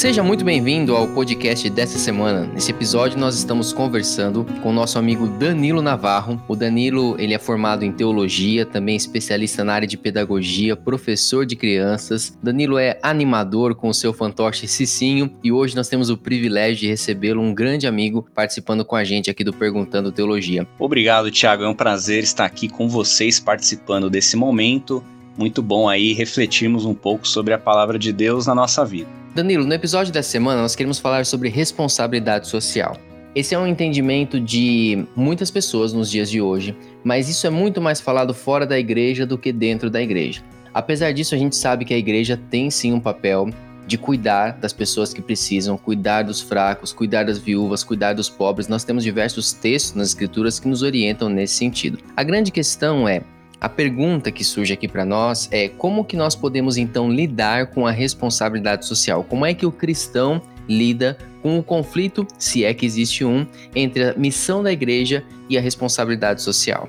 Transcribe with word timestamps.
Seja 0.00 0.22
muito 0.22 0.42
bem-vindo 0.46 0.96
ao 0.96 1.06
podcast 1.08 1.68
dessa 1.68 1.98
semana. 1.98 2.46
Nesse 2.46 2.70
episódio 2.70 3.18
nós 3.18 3.36
estamos 3.36 3.70
conversando 3.70 4.46
com 4.62 4.70
o 4.70 4.72
nosso 4.72 4.98
amigo 4.98 5.28
Danilo 5.28 5.82
Navarro. 5.82 6.42
O 6.48 6.56
Danilo, 6.56 7.16
ele 7.18 7.34
é 7.34 7.38
formado 7.38 7.84
em 7.84 7.92
teologia, 7.92 8.64
também 8.64 8.96
especialista 8.96 9.62
na 9.62 9.74
área 9.74 9.86
de 9.86 9.98
pedagogia, 9.98 10.74
professor 10.74 11.44
de 11.44 11.54
crianças. 11.54 12.34
Danilo 12.42 12.78
é 12.78 12.98
animador 13.02 13.74
com 13.74 13.90
o 13.90 13.94
seu 13.94 14.14
fantoche 14.14 14.66
Cicinho 14.66 15.30
e 15.44 15.52
hoje 15.52 15.76
nós 15.76 15.86
temos 15.86 16.08
o 16.08 16.16
privilégio 16.16 16.78
de 16.78 16.86
recebê-lo, 16.86 17.42
um 17.42 17.52
grande 17.52 17.86
amigo, 17.86 18.26
participando 18.34 18.86
com 18.86 18.96
a 18.96 19.04
gente 19.04 19.28
aqui 19.28 19.44
do 19.44 19.52
Perguntando 19.52 20.10
Teologia. 20.10 20.66
Obrigado, 20.78 21.30
Thiago. 21.30 21.64
É 21.64 21.68
um 21.68 21.74
prazer 21.74 22.22
estar 22.22 22.46
aqui 22.46 22.70
com 22.70 22.88
vocês 22.88 23.38
participando 23.38 24.08
desse 24.08 24.34
momento. 24.34 25.04
Muito 25.36 25.62
bom 25.62 25.88
aí 25.88 26.12
refletirmos 26.12 26.84
um 26.84 26.94
pouco 26.94 27.26
sobre 27.26 27.54
a 27.54 27.58
palavra 27.58 27.98
de 27.98 28.12
Deus 28.12 28.46
na 28.46 28.54
nossa 28.54 28.84
vida. 28.84 29.08
Danilo, 29.34 29.64
no 29.64 29.72
episódio 29.72 30.12
dessa 30.12 30.30
semana 30.30 30.60
nós 30.60 30.74
queremos 30.74 30.98
falar 30.98 31.24
sobre 31.24 31.48
responsabilidade 31.48 32.48
social. 32.48 32.96
Esse 33.32 33.54
é 33.54 33.58
um 33.58 33.66
entendimento 33.66 34.40
de 34.40 35.06
muitas 35.14 35.52
pessoas 35.52 35.92
nos 35.92 36.10
dias 36.10 36.28
de 36.28 36.40
hoje, 36.40 36.76
mas 37.04 37.28
isso 37.28 37.46
é 37.46 37.50
muito 37.50 37.80
mais 37.80 38.00
falado 38.00 38.34
fora 38.34 38.66
da 38.66 38.76
igreja 38.76 39.24
do 39.24 39.38
que 39.38 39.52
dentro 39.52 39.88
da 39.88 40.02
igreja. 40.02 40.42
Apesar 40.74 41.12
disso, 41.12 41.34
a 41.34 41.38
gente 41.38 41.54
sabe 41.54 41.84
que 41.84 41.94
a 41.94 41.98
igreja 41.98 42.36
tem 42.50 42.70
sim 42.70 42.92
um 42.92 43.00
papel 43.00 43.48
de 43.86 43.98
cuidar 43.98 44.52
das 44.52 44.72
pessoas 44.72 45.12
que 45.12 45.22
precisam, 45.22 45.76
cuidar 45.76 46.22
dos 46.22 46.40
fracos, 46.40 46.92
cuidar 46.92 47.24
das 47.24 47.38
viúvas, 47.38 47.82
cuidar 47.82 48.14
dos 48.14 48.28
pobres. 48.28 48.68
Nós 48.68 48.84
temos 48.84 49.02
diversos 49.02 49.52
textos 49.52 49.94
nas 49.94 50.08
escrituras 50.08 50.60
que 50.60 50.68
nos 50.68 50.82
orientam 50.82 51.28
nesse 51.28 51.54
sentido. 51.54 51.98
A 52.16 52.22
grande 52.22 52.52
questão 52.52 53.08
é 53.08 53.22
a 53.60 53.68
pergunta 53.68 54.32
que 54.32 54.42
surge 54.42 54.72
aqui 54.72 54.88
para 54.88 55.04
nós 55.04 55.46
é 55.52 55.68
como 55.68 56.04
que 56.04 56.16
nós 56.16 56.34
podemos 56.34 56.78
então 56.78 57.12
lidar 57.12 57.66
com 57.66 57.86
a 57.86 57.90
responsabilidade 57.90 58.86
social? 58.86 59.22
Como 59.22 59.44
é 59.44 59.52
que 59.52 59.66
o 59.66 59.72
cristão 59.72 60.40
lida 60.66 61.18
com 61.42 61.58
o 61.58 61.62
conflito, 61.62 62.26
se 62.38 62.64
é 62.64 62.72
que 62.72 62.86
existe 62.86 63.24
um, 63.24 63.46
entre 63.74 64.10
a 64.10 64.14
missão 64.14 64.62
da 64.62 64.72
igreja 64.72 65.24
e 65.48 65.58
a 65.58 65.60
responsabilidade 65.60 66.40
social? 66.42 66.88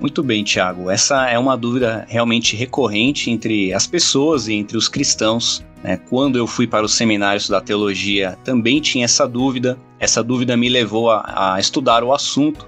Muito 0.00 0.22
bem, 0.22 0.42
Tiago. 0.42 0.90
Essa 0.90 1.28
é 1.28 1.38
uma 1.38 1.56
dúvida 1.56 2.06
realmente 2.08 2.56
recorrente 2.56 3.30
entre 3.30 3.72
as 3.74 3.86
pessoas 3.86 4.48
e 4.48 4.54
entre 4.54 4.78
os 4.78 4.88
cristãos. 4.88 5.62
Né? 5.84 5.98
Quando 6.08 6.38
eu 6.38 6.46
fui 6.46 6.66
para 6.66 6.86
os 6.86 6.94
seminários 6.94 7.46
da 7.46 7.60
teologia, 7.60 8.38
também 8.42 8.80
tinha 8.80 9.04
essa 9.04 9.28
dúvida. 9.28 9.78
Essa 9.98 10.22
dúvida 10.22 10.56
me 10.56 10.70
levou 10.70 11.10
a, 11.10 11.54
a 11.54 11.60
estudar 11.60 12.02
o 12.02 12.14
assunto 12.14 12.66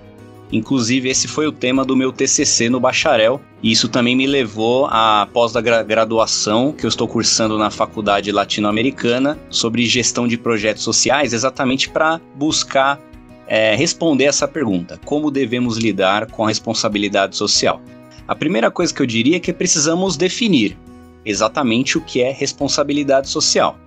Inclusive, 0.53 1.08
esse 1.08 1.27
foi 1.27 1.47
o 1.47 1.53
tema 1.53 1.83
do 1.83 1.97
meu 1.97 2.12
TCC 2.12 2.69
no 2.69 2.78
bacharel, 2.78 3.41
e 3.62 3.72
isso 3.72 3.89
também 3.89 4.14
me 4.14 4.27
levou 4.27 4.86
à 4.86 5.27
pós-graduação 5.33 6.72
que 6.72 6.84
eu 6.84 6.89
estou 6.89 7.08
cursando 7.08 7.56
na 7.56 7.70
Faculdade 7.70 8.31
Latino-Americana 8.31 9.39
sobre 9.48 9.86
gestão 9.86 10.28
de 10.28 10.36
projetos 10.36 10.83
sociais, 10.83 11.33
exatamente 11.33 11.89
para 11.89 12.20
buscar 12.34 13.00
é, 13.47 13.75
responder 13.75 14.25
essa 14.25 14.47
pergunta: 14.47 15.00
como 15.06 15.30
devemos 15.30 15.78
lidar 15.78 16.27
com 16.27 16.45
a 16.45 16.48
responsabilidade 16.48 17.34
social? 17.34 17.80
A 18.28 18.34
primeira 18.34 18.70
coisa 18.70 18.92
que 18.92 19.00
eu 19.00 19.06
diria 19.06 19.36
é 19.36 19.41
que 19.41 19.53
precisamos 19.55 20.19
definir 20.19 20.77
exatamente 21.25 21.97
o 21.97 22.00
que 22.00 22.20
é 22.20 22.30
responsabilidade 22.30 23.28
social. 23.28 23.78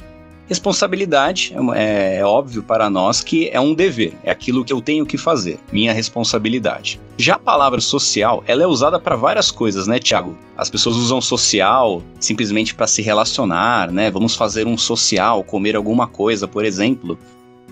Responsabilidade 0.48 1.56
é, 1.74 2.18
é, 2.18 2.26
óbvio 2.26 2.62
para 2.62 2.88
nós 2.88 3.22
que 3.22 3.50
é 3.50 3.60
um 3.60 3.74
dever, 3.74 4.14
é 4.24 4.30
aquilo 4.30 4.64
que 4.64 4.72
eu 4.72 4.80
tenho 4.80 5.04
que 5.06 5.18
fazer, 5.18 5.60
minha 5.72 5.92
responsabilidade. 5.92 7.00
Já 7.18 7.36
a 7.36 7.40
palavra 7.40 7.82
social, 7.82 8.44
ela 8.46 8.62
é 8.62 8.68
usada 8.68 9.00
para 9.00 9.16
várias 9.16 9.50
coisas, 9.50 9.88
né, 9.88 9.98
Tiago? 9.98 10.38
As 10.56 10.70
pessoas 10.70 10.98
usam 10.98 11.20
social 11.20 12.04
simplesmente 12.20 12.76
para 12.76 12.86
se 12.86 13.02
relacionar, 13.02 13.92
né? 13.92 14.12
Vamos 14.12 14.36
fazer 14.36 14.68
um 14.68 14.78
social, 14.78 15.44
comer 15.44 15.76
alguma 15.76 16.06
coisa, 16.06 16.48
por 16.48 16.64
exemplo. 16.64 17.18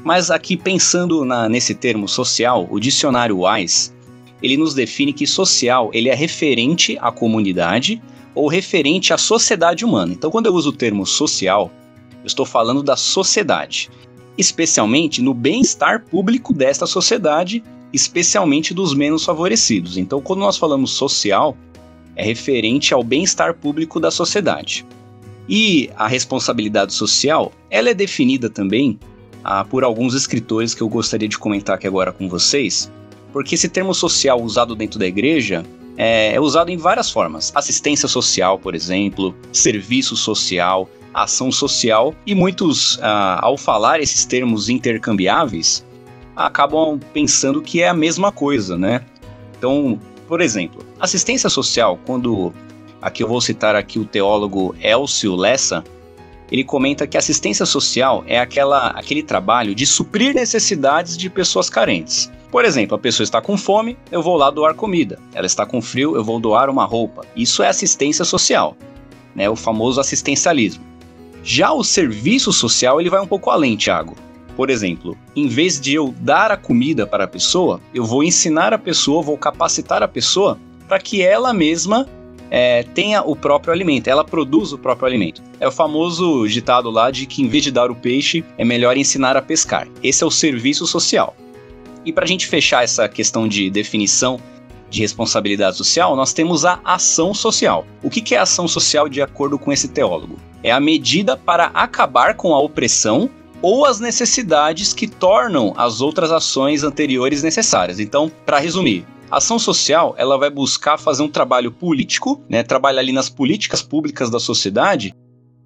Mas 0.03 0.31
aqui 0.31 0.57
pensando 0.57 1.23
na, 1.23 1.47
nesse 1.47 1.75
termo 1.75 2.07
social, 2.07 2.67
o 2.71 2.79
dicionário 2.79 3.41
Wise, 3.45 3.91
ele 4.41 4.57
nos 4.57 4.73
define 4.73 5.13
que 5.13 5.27
social, 5.27 5.91
ele 5.93 6.09
é 6.09 6.15
referente 6.15 6.97
à 6.99 7.11
comunidade 7.11 8.01
ou 8.33 8.47
referente 8.47 9.13
à 9.13 9.17
sociedade 9.17 9.85
humana. 9.85 10.11
Então, 10.13 10.31
quando 10.31 10.47
eu 10.47 10.53
uso 10.53 10.69
o 10.69 10.73
termo 10.73 11.05
social, 11.05 11.71
estou 12.27 12.45
falando 12.45 12.81
da 12.81 12.95
sociedade, 12.95 13.89
especialmente 14.37 15.21
no 15.21 15.33
bem-estar 15.33 16.03
público 16.05 16.53
desta 16.53 16.85
sociedade, 16.85 17.63
especialmente 17.91 18.73
dos 18.73 18.93
menos 18.93 19.23
favorecidos. 19.23 19.97
Então, 19.97 20.21
quando 20.21 20.39
nós 20.39 20.57
falamos 20.57 20.91
social, 20.91 21.55
é 22.15 22.23
referente 22.23 22.93
ao 22.93 23.03
bem-estar 23.03 23.53
público 23.53 23.99
da 23.99 24.11
sociedade. 24.11 24.85
E 25.47 25.89
a 25.95 26.07
responsabilidade 26.07 26.93
social, 26.93 27.51
ela 27.69 27.89
é 27.89 27.93
definida 27.93 28.49
também 28.49 28.97
ah, 29.43 29.65
por 29.65 29.83
alguns 29.83 30.13
escritores 30.13 30.73
que 30.73 30.81
eu 30.81 30.87
gostaria 30.87 31.27
de 31.27 31.37
comentar 31.37 31.75
aqui 31.75 31.85
agora 31.85 32.13
com 32.13 32.29
vocês, 32.29 32.89
porque 33.31 33.55
esse 33.55 33.67
termo 33.67 33.93
social 33.93 34.41
usado 34.41 34.75
dentro 34.75 34.97
da 34.97 35.05
igreja 35.05 35.65
é, 35.97 36.33
é 36.33 36.39
usado 36.39 36.69
em 36.69 36.77
várias 36.77 37.11
formas. 37.11 37.51
Assistência 37.53 38.07
social, 38.07 38.57
por 38.57 38.73
exemplo, 38.73 39.35
serviço 39.51 40.15
social, 40.15 40.89
ação 41.13 41.51
social, 41.51 42.13
e 42.25 42.33
muitos, 42.33 42.99
ah, 43.01 43.39
ao 43.41 43.57
falar 43.57 43.99
esses 43.99 44.25
termos 44.25 44.69
intercambiáveis, 44.69 45.85
acabam 46.35 46.99
pensando 47.13 47.61
que 47.61 47.81
é 47.81 47.89
a 47.89 47.93
mesma 47.93 48.31
coisa, 48.31 48.77
né? 48.77 49.01
Então, 49.57 49.99
por 50.27 50.41
exemplo, 50.41 50.83
assistência 50.99 51.49
social, 51.49 51.99
quando 52.05 52.53
aqui 53.01 53.23
eu 53.23 53.27
vou 53.27 53.41
citar 53.41 53.75
aqui 53.75 53.99
o 53.99 54.05
teólogo 54.05 54.75
Elcio 54.81 55.35
Lessa, 55.35 55.83
ele 56.51 56.63
comenta 56.63 57.07
que 57.07 57.17
assistência 57.17 57.65
social 57.65 58.23
é 58.27 58.39
aquela, 58.39 58.89
aquele 58.89 59.23
trabalho 59.23 59.73
de 59.73 59.85
suprir 59.85 60.35
necessidades 60.35 61.17
de 61.17 61.29
pessoas 61.29 61.69
carentes. 61.69 62.31
Por 62.51 62.63
exemplo, 62.63 62.95
a 62.95 62.99
pessoa 62.99 63.23
está 63.23 63.41
com 63.41 63.57
fome, 63.57 63.97
eu 64.11 64.21
vou 64.21 64.37
lá 64.37 64.51
doar 64.51 64.75
comida. 64.75 65.19
Ela 65.33 65.47
está 65.47 65.65
com 65.65 65.81
frio, 65.81 66.15
eu 66.15 66.23
vou 66.23 66.39
doar 66.39 66.69
uma 66.69 66.85
roupa. 66.85 67.25
Isso 67.35 67.63
é 67.63 67.67
assistência 67.67 68.23
social, 68.23 68.77
né? 69.33 69.49
O 69.49 69.55
famoso 69.55 69.99
assistencialismo. 69.99 70.83
Já 71.43 71.73
o 71.73 71.83
serviço 71.83 72.53
social 72.53 73.01
ele 73.01 73.09
vai 73.09 73.19
um 73.19 73.27
pouco 73.27 73.49
além, 73.49 73.75
Thiago. 73.75 74.15
Por 74.55 74.69
exemplo, 74.69 75.17
em 75.35 75.47
vez 75.47 75.79
de 75.79 75.93
eu 75.93 76.13
dar 76.19 76.51
a 76.51 76.57
comida 76.57 77.05
para 77.05 77.25
a 77.25 77.27
pessoa, 77.27 77.81
eu 77.93 78.05
vou 78.05 78.23
ensinar 78.23 78.73
a 78.73 78.77
pessoa, 78.77 79.21
vou 79.21 79.37
capacitar 79.37 80.01
a 80.01 80.07
pessoa 80.07 80.57
para 80.87 80.99
que 80.99 81.21
ela 81.21 81.51
mesma 81.53 82.07
é, 82.51 82.83
tenha 82.83 83.23
o 83.23 83.35
próprio 83.35 83.73
alimento, 83.73 84.07
ela 84.07 84.23
produz 84.23 84.71
o 84.71 84.77
próprio 84.77 85.07
alimento. 85.07 85.41
É 85.59 85.67
o 85.67 85.71
famoso 85.71 86.47
ditado 86.47 86.91
lá 86.91 87.09
de 87.09 87.25
que 87.25 87.41
em 87.41 87.47
vez 87.47 87.63
de 87.63 87.71
dar 87.71 87.89
o 87.89 87.95
peixe, 87.95 88.45
é 88.57 88.63
melhor 88.63 88.95
ensinar 88.95 89.35
a 89.35 89.41
pescar. 89.41 89.87
Esse 90.03 90.23
é 90.23 90.27
o 90.27 90.31
serviço 90.31 90.85
social. 90.85 91.35
E 92.05 92.13
para 92.13 92.25
a 92.25 92.27
gente 92.27 92.47
fechar 92.47 92.83
essa 92.83 93.09
questão 93.09 93.47
de 93.47 93.69
definição 93.69 94.39
de 94.93 95.01
responsabilidade 95.01 95.75
social, 95.75 96.15
nós 96.15 96.33
temos 96.33 96.63
a 96.63 96.79
ação 96.85 97.33
social. 97.33 97.85
O 98.03 98.09
que 98.11 98.35
é 98.35 98.37
ação 98.37 98.67
social 98.67 99.09
de 99.09 99.21
acordo 99.21 99.57
com 99.57 99.71
esse 99.71 99.87
teólogo? 99.87 100.37
É 100.61 100.71
a 100.71 100.79
medida 100.79 101.35
para 101.35 101.65
acabar 101.73 102.35
com 102.35 102.53
a 102.53 102.59
opressão 102.59 103.29
ou 103.59 103.85
as 103.85 103.99
necessidades 103.99 104.93
que 104.93 105.07
tornam 105.07 105.73
as 105.75 105.99
outras 105.99 106.31
ações 106.31 106.83
anteriores 106.83 107.41
necessárias. 107.41 107.99
Então, 107.99 108.31
para 108.45 108.59
resumir, 108.59 109.05
a 109.31 109.37
ação 109.37 109.57
social 109.57 110.13
ela 110.15 110.37
vai 110.37 110.51
buscar 110.51 110.99
fazer 110.99 111.23
um 111.23 111.29
trabalho 111.29 111.71
político, 111.71 112.39
né, 112.47 112.61
trabalhar 112.61 113.01
ali 113.01 113.11
nas 113.11 113.29
políticas 113.29 113.81
públicas 113.81 114.29
da 114.29 114.39
sociedade 114.39 115.15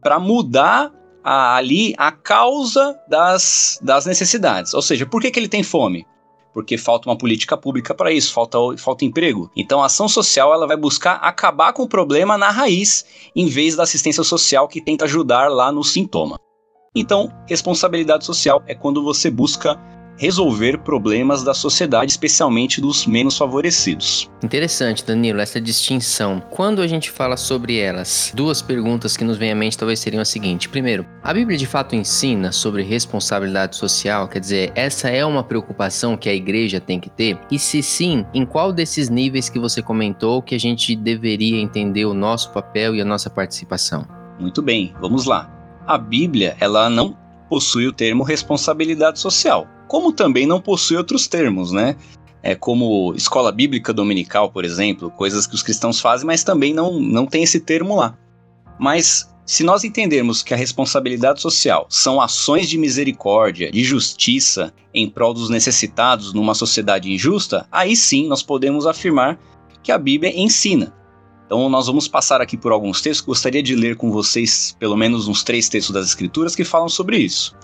para 0.01 0.19
mudar 0.19 0.89
a, 1.21 1.57
ali 1.57 1.93
a 1.97 2.13
causa 2.13 2.97
das, 3.09 3.77
das 3.81 4.05
necessidades. 4.05 4.73
Ou 4.73 4.81
seja, 4.81 5.05
por 5.05 5.21
que, 5.21 5.29
que 5.29 5.37
ele 5.37 5.49
tem 5.49 5.63
fome? 5.63 6.05
Porque 6.57 6.75
falta 6.75 7.07
uma 7.07 7.15
política 7.15 7.55
pública 7.55 7.93
para 7.93 8.11
isso, 8.11 8.33
falta, 8.33 8.57
falta 8.79 9.05
emprego. 9.05 9.47
Então 9.55 9.79
a 9.79 9.85
ação 9.85 10.09
social 10.09 10.51
ela 10.51 10.65
vai 10.65 10.75
buscar 10.75 11.17
acabar 11.17 11.71
com 11.71 11.83
o 11.83 11.87
problema 11.87 12.35
na 12.35 12.49
raiz, 12.49 13.05
em 13.35 13.45
vez 13.45 13.75
da 13.75 13.83
assistência 13.83 14.23
social 14.23 14.67
que 14.67 14.81
tenta 14.81 15.05
ajudar 15.05 15.51
lá 15.51 15.71
no 15.71 15.83
sintoma. 15.83 16.39
Então, 16.95 17.31
responsabilidade 17.47 18.25
social 18.25 18.63
é 18.65 18.73
quando 18.73 19.03
você 19.03 19.29
busca 19.29 19.79
resolver 20.17 20.79
problemas 20.79 21.43
da 21.43 21.53
sociedade, 21.53 22.11
especialmente 22.11 22.81
dos 22.81 23.05
menos 23.05 23.37
favorecidos. 23.37 24.29
Interessante, 24.43 25.05
Danilo, 25.05 25.39
essa 25.39 25.61
distinção. 25.61 26.41
Quando 26.49 26.81
a 26.81 26.87
gente 26.87 27.11
fala 27.11 27.37
sobre 27.37 27.77
elas, 27.77 28.31
duas 28.35 28.61
perguntas 28.61 29.15
que 29.15 29.23
nos 29.23 29.37
vêm 29.37 29.51
à 29.51 29.55
mente 29.55 29.77
talvez 29.77 29.99
seriam 29.99 30.21
as 30.21 30.29
seguintes. 30.29 30.67
Primeiro, 30.67 31.05
a 31.23 31.33
Bíblia 31.33 31.57
de 31.57 31.67
fato 31.67 31.95
ensina 31.95 32.51
sobre 32.51 32.83
responsabilidade 32.83 33.75
social? 33.75 34.27
Quer 34.27 34.39
dizer, 34.39 34.71
essa 34.75 35.09
é 35.09 35.23
uma 35.23 35.43
preocupação 35.43 36.17
que 36.17 36.29
a 36.29 36.33
igreja 36.33 36.79
tem 36.79 36.99
que 36.99 37.09
ter? 37.09 37.39
E 37.51 37.59
se 37.59 37.83
sim, 37.83 38.25
em 38.33 38.45
qual 38.45 38.73
desses 38.73 39.09
níveis 39.09 39.49
que 39.49 39.59
você 39.59 39.81
comentou 39.81 40.41
que 40.41 40.55
a 40.55 40.59
gente 40.59 40.95
deveria 40.95 41.61
entender 41.61 42.05
o 42.05 42.13
nosso 42.13 42.51
papel 42.51 42.95
e 42.95 43.01
a 43.01 43.05
nossa 43.05 43.29
participação? 43.29 44.07
Muito 44.39 44.61
bem, 44.61 44.93
vamos 44.99 45.25
lá. 45.25 45.51
A 45.85 45.97
Bíblia, 45.97 46.55
ela 46.59 46.89
não 46.89 47.17
possui 47.49 47.87
o 47.87 47.93
termo 47.93 48.23
responsabilidade 48.23 49.19
social 49.19 49.67
como 49.87 50.11
também 50.11 50.45
não 50.45 50.61
possui 50.61 50.97
outros 50.97 51.27
termos, 51.27 51.71
né? 51.71 51.95
É 52.43 52.55
como 52.55 53.13
escola 53.15 53.51
bíblica 53.51 53.93
dominical, 53.93 54.51
por 54.51 54.63
exemplo, 54.63 55.09
coisas 55.11 55.47
que 55.47 55.55
os 55.55 55.63
cristãos 55.63 55.99
fazem, 55.99 56.27
mas 56.27 56.43
também 56.43 56.73
não, 56.73 56.99
não 56.99 57.25
tem 57.25 57.43
esse 57.43 57.59
termo 57.59 57.95
lá. 57.95 58.17
Mas 58.79 59.27
Se 59.47 59.63
nós 59.63 59.85
entendermos 59.85 60.43
que 60.43 60.53
a 60.53 60.57
responsabilidade 60.57 61.41
social 61.41 61.87
são 61.89 62.19
ações 62.19 62.67
de 62.67 62.77
misericórdia, 62.77 63.71
de 63.71 63.81
justiça 63.81 64.73
em 64.93 65.09
prol 65.09 65.33
dos 65.33 65.49
necessitados 65.49 66.33
numa 66.33 66.53
sociedade 66.53 67.09
injusta, 67.09 67.65
aí 67.71 67.95
sim 67.95 68.27
nós 68.27 68.43
podemos 68.43 68.85
afirmar 68.85 69.39
que 69.81 69.89
a 69.89 69.97
Bíblia 69.97 70.37
ensina. 70.37 70.93
Então, 71.45 71.69
nós 71.69 71.87
vamos 71.87 72.09
passar 72.09 72.41
aqui 72.41 72.57
por 72.57 72.73
alguns 72.73 72.99
textos. 73.01 73.25
Gostaria 73.25 73.63
de 73.63 73.73
ler 73.73 73.95
com 73.95 74.11
vocês 74.11 74.75
pelo 74.77 74.97
menos 74.97 75.29
uns 75.29 75.45
três 75.45 75.69
textos 75.69 75.93
das 75.93 76.07
Escrituras 76.07 76.53
que 76.53 76.65
falam 76.65 76.89
sobre 76.89 77.17
isso. 77.17 77.55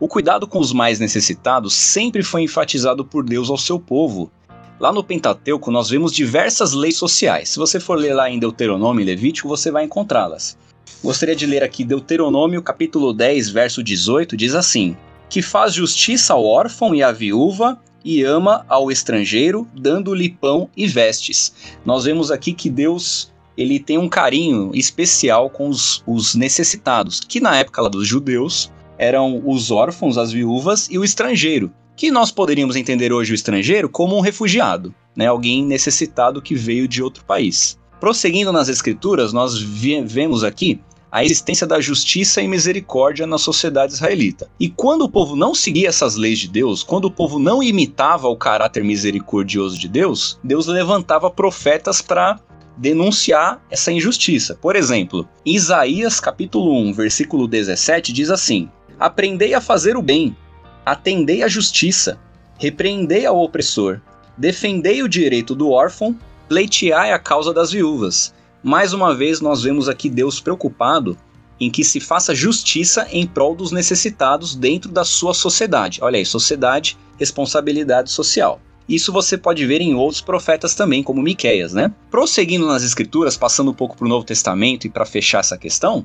O 0.00 0.08
cuidado 0.08 0.48
com 0.48 0.58
os 0.58 0.72
mais 0.72 0.98
necessitados 0.98 1.74
sempre 1.74 2.22
foi 2.22 2.42
enfatizado 2.42 3.04
por 3.04 3.22
Deus 3.22 3.50
ao 3.50 3.58
seu 3.58 3.78
povo. 3.78 4.32
Lá 4.80 4.90
no 4.90 5.04
Pentateuco, 5.04 5.70
nós 5.70 5.90
vemos 5.90 6.10
diversas 6.10 6.72
leis 6.72 6.96
sociais. 6.96 7.50
Se 7.50 7.58
você 7.58 7.78
for 7.78 7.98
ler 7.98 8.14
lá 8.14 8.30
em 8.30 8.38
Deuteronômio 8.38 9.02
e 9.02 9.04
Levítico, 9.04 9.46
você 9.46 9.70
vai 9.70 9.84
encontrá-las. 9.84 10.56
Gostaria 11.04 11.36
de 11.36 11.44
ler 11.44 11.62
aqui 11.62 11.84
Deuteronômio, 11.84 12.62
capítulo 12.62 13.12
10, 13.12 13.50
verso 13.50 13.82
18, 13.82 14.38
diz 14.38 14.54
assim: 14.54 14.96
Que 15.28 15.42
faz 15.42 15.74
justiça 15.74 16.32
ao 16.32 16.46
órfão 16.46 16.94
e 16.94 17.02
à 17.02 17.12
viúva, 17.12 17.78
e 18.02 18.22
ama 18.22 18.64
ao 18.70 18.90
estrangeiro, 18.90 19.68
dando-lhe 19.74 20.30
pão 20.30 20.70
e 20.74 20.86
vestes. 20.86 21.52
Nós 21.84 22.04
vemos 22.04 22.30
aqui 22.30 22.54
que 22.54 22.70
Deus 22.70 23.30
ele 23.54 23.78
tem 23.78 23.98
um 23.98 24.08
carinho 24.08 24.70
especial 24.72 25.50
com 25.50 25.68
os, 25.68 26.02
os 26.06 26.34
necessitados, 26.34 27.20
que 27.20 27.38
na 27.38 27.58
época 27.58 27.82
lá 27.82 27.90
dos 27.90 28.08
judeus 28.08 28.72
eram 29.00 29.40
os 29.46 29.70
órfãos, 29.70 30.18
as 30.18 30.30
viúvas 30.30 30.86
e 30.90 30.98
o 30.98 31.02
estrangeiro, 31.02 31.72
que 31.96 32.10
nós 32.10 32.30
poderíamos 32.30 32.76
entender 32.76 33.14
hoje 33.14 33.32
o 33.32 33.34
estrangeiro 33.34 33.88
como 33.88 34.14
um 34.14 34.20
refugiado, 34.20 34.94
né, 35.16 35.26
alguém 35.26 35.64
necessitado 35.64 36.42
que 36.42 36.54
veio 36.54 36.86
de 36.86 37.02
outro 37.02 37.24
país. 37.24 37.78
Prosseguindo 37.98 38.52
nas 38.52 38.68
escrituras, 38.68 39.32
nós 39.32 39.58
vemos 39.58 40.44
aqui 40.44 40.78
a 41.10 41.24
existência 41.24 41.66
da 41.66 41.80
justiça 41.80 42.42
e 42.42 42.46
misericórdia 42.46 43.26
na 43.26 43.38
sociedade 43.38 43.94
israelita. 43.94 44.50
E 44.60 44.68
quando 44.68 45.02
o 45.02 45.08
povo 45.08 45.34
não 45.34 45.54
seguia 45.54 45.88
essas 45.88 46.14
leis 46.14 46.38
de 46.38 46.48
Deus, 46.48 46.82
quando 46.82 47.06
o 47.06 47.10
povo 47.10 47.38
não 47.38 47.62
imitava 47.62 48.28
o 48.28 48.36
caráter 48.36 48.84
misericordioso 48.84 49.78
de 49.78 49.88
Deus, 49.88 50.38
Deus 50.44 50.66
levantava 50.66 51.30
profetas 51.30 52.02
para 52.02 52.38
denunciar 52.76 53.62
essa 53.70 53.90
injustiça. 53.90 54.54
Por 54.54 54.76
exemplo, 54.76 55.26
Isaías 55.44 56.20
capítulo 56.20 56.78
1, 56.80 56.92
versículo 56.92 57.48
17 57.48 58.12
diz 58.12 58.30
assim: 58.30 58.70
Aprendei 59.00 59.54
a 59.54 59.62
fazer 59.62 59.96
o 59.96 60.02
bem, 60.02 60.36
atendei 60.84 61.42
à 61.42 61.48
justiça, 61.48 62.20
repreendei 62.58 63.24
ao 63.24 63.42
opressor, 63.42 63.98
defendei 64.36 65.02
o 65.02 65.08
direito 65.08 65.54
do 65.54 65.70
órfão, 65.70 66.14
pleiteai 66.46 67.10
a 67.10 67.18
causa 67.18 67.54
das 67.54 67.72
viúvas. 67.72 68.34
Mais 68.62 68.92
uma 68.92 69.14
vez, 69.14 69.40
nós 69.40 69.62
vemos 69.62 69.88
aqui 69.88 70.10
Deus 70.10 70.38
preocupado 70.38 71.16
em 71.58 71.70
que 71.70 71.82
se 71.82 71.98
faça 71.98 72.34
justiça 72.34 73.08
em 73.10 73.26
prol 73.26 73.54
dos 73.54 73.72
necessitados 73.72 74.54
dentro 74.54 74.90
da 74.90 75.02
sua 75.02 75.32
sociedade. 75.32 76.00
Olha 76.02 76.18
aí, 76.18 76.26
sociedade, 76.26 76.98
responsabilidade 77.18 78.10
social. 78.10 78.60
Isso 78.86 79.10
você 79.10 79.38
pode 79.38 79.64
ver 79.64 79.80
em 79.80 79.94
outros 79.94 80.20
profetas 80.20 80.74
também, 80.74 81.02
como 81.02 81.22
Miqueias, 81.22 81.72
né? 81.72 81.90
Prosseguindo 82.10 82.66
nas 82.66 82.82
escrituras, 82.82 83.34
passando 83.34 83.70
um 83.70 83.74
pouco 83.74 83.96
para 83.96 84.04
o 84.04 84.08
Novo 84.10 84.26
Testamento 84.26 84.86
e 84.86 84.90
para 84.90 85.06
fechar 85.06 85.38
essa 85.38 85.56
questão, 85.56 86.04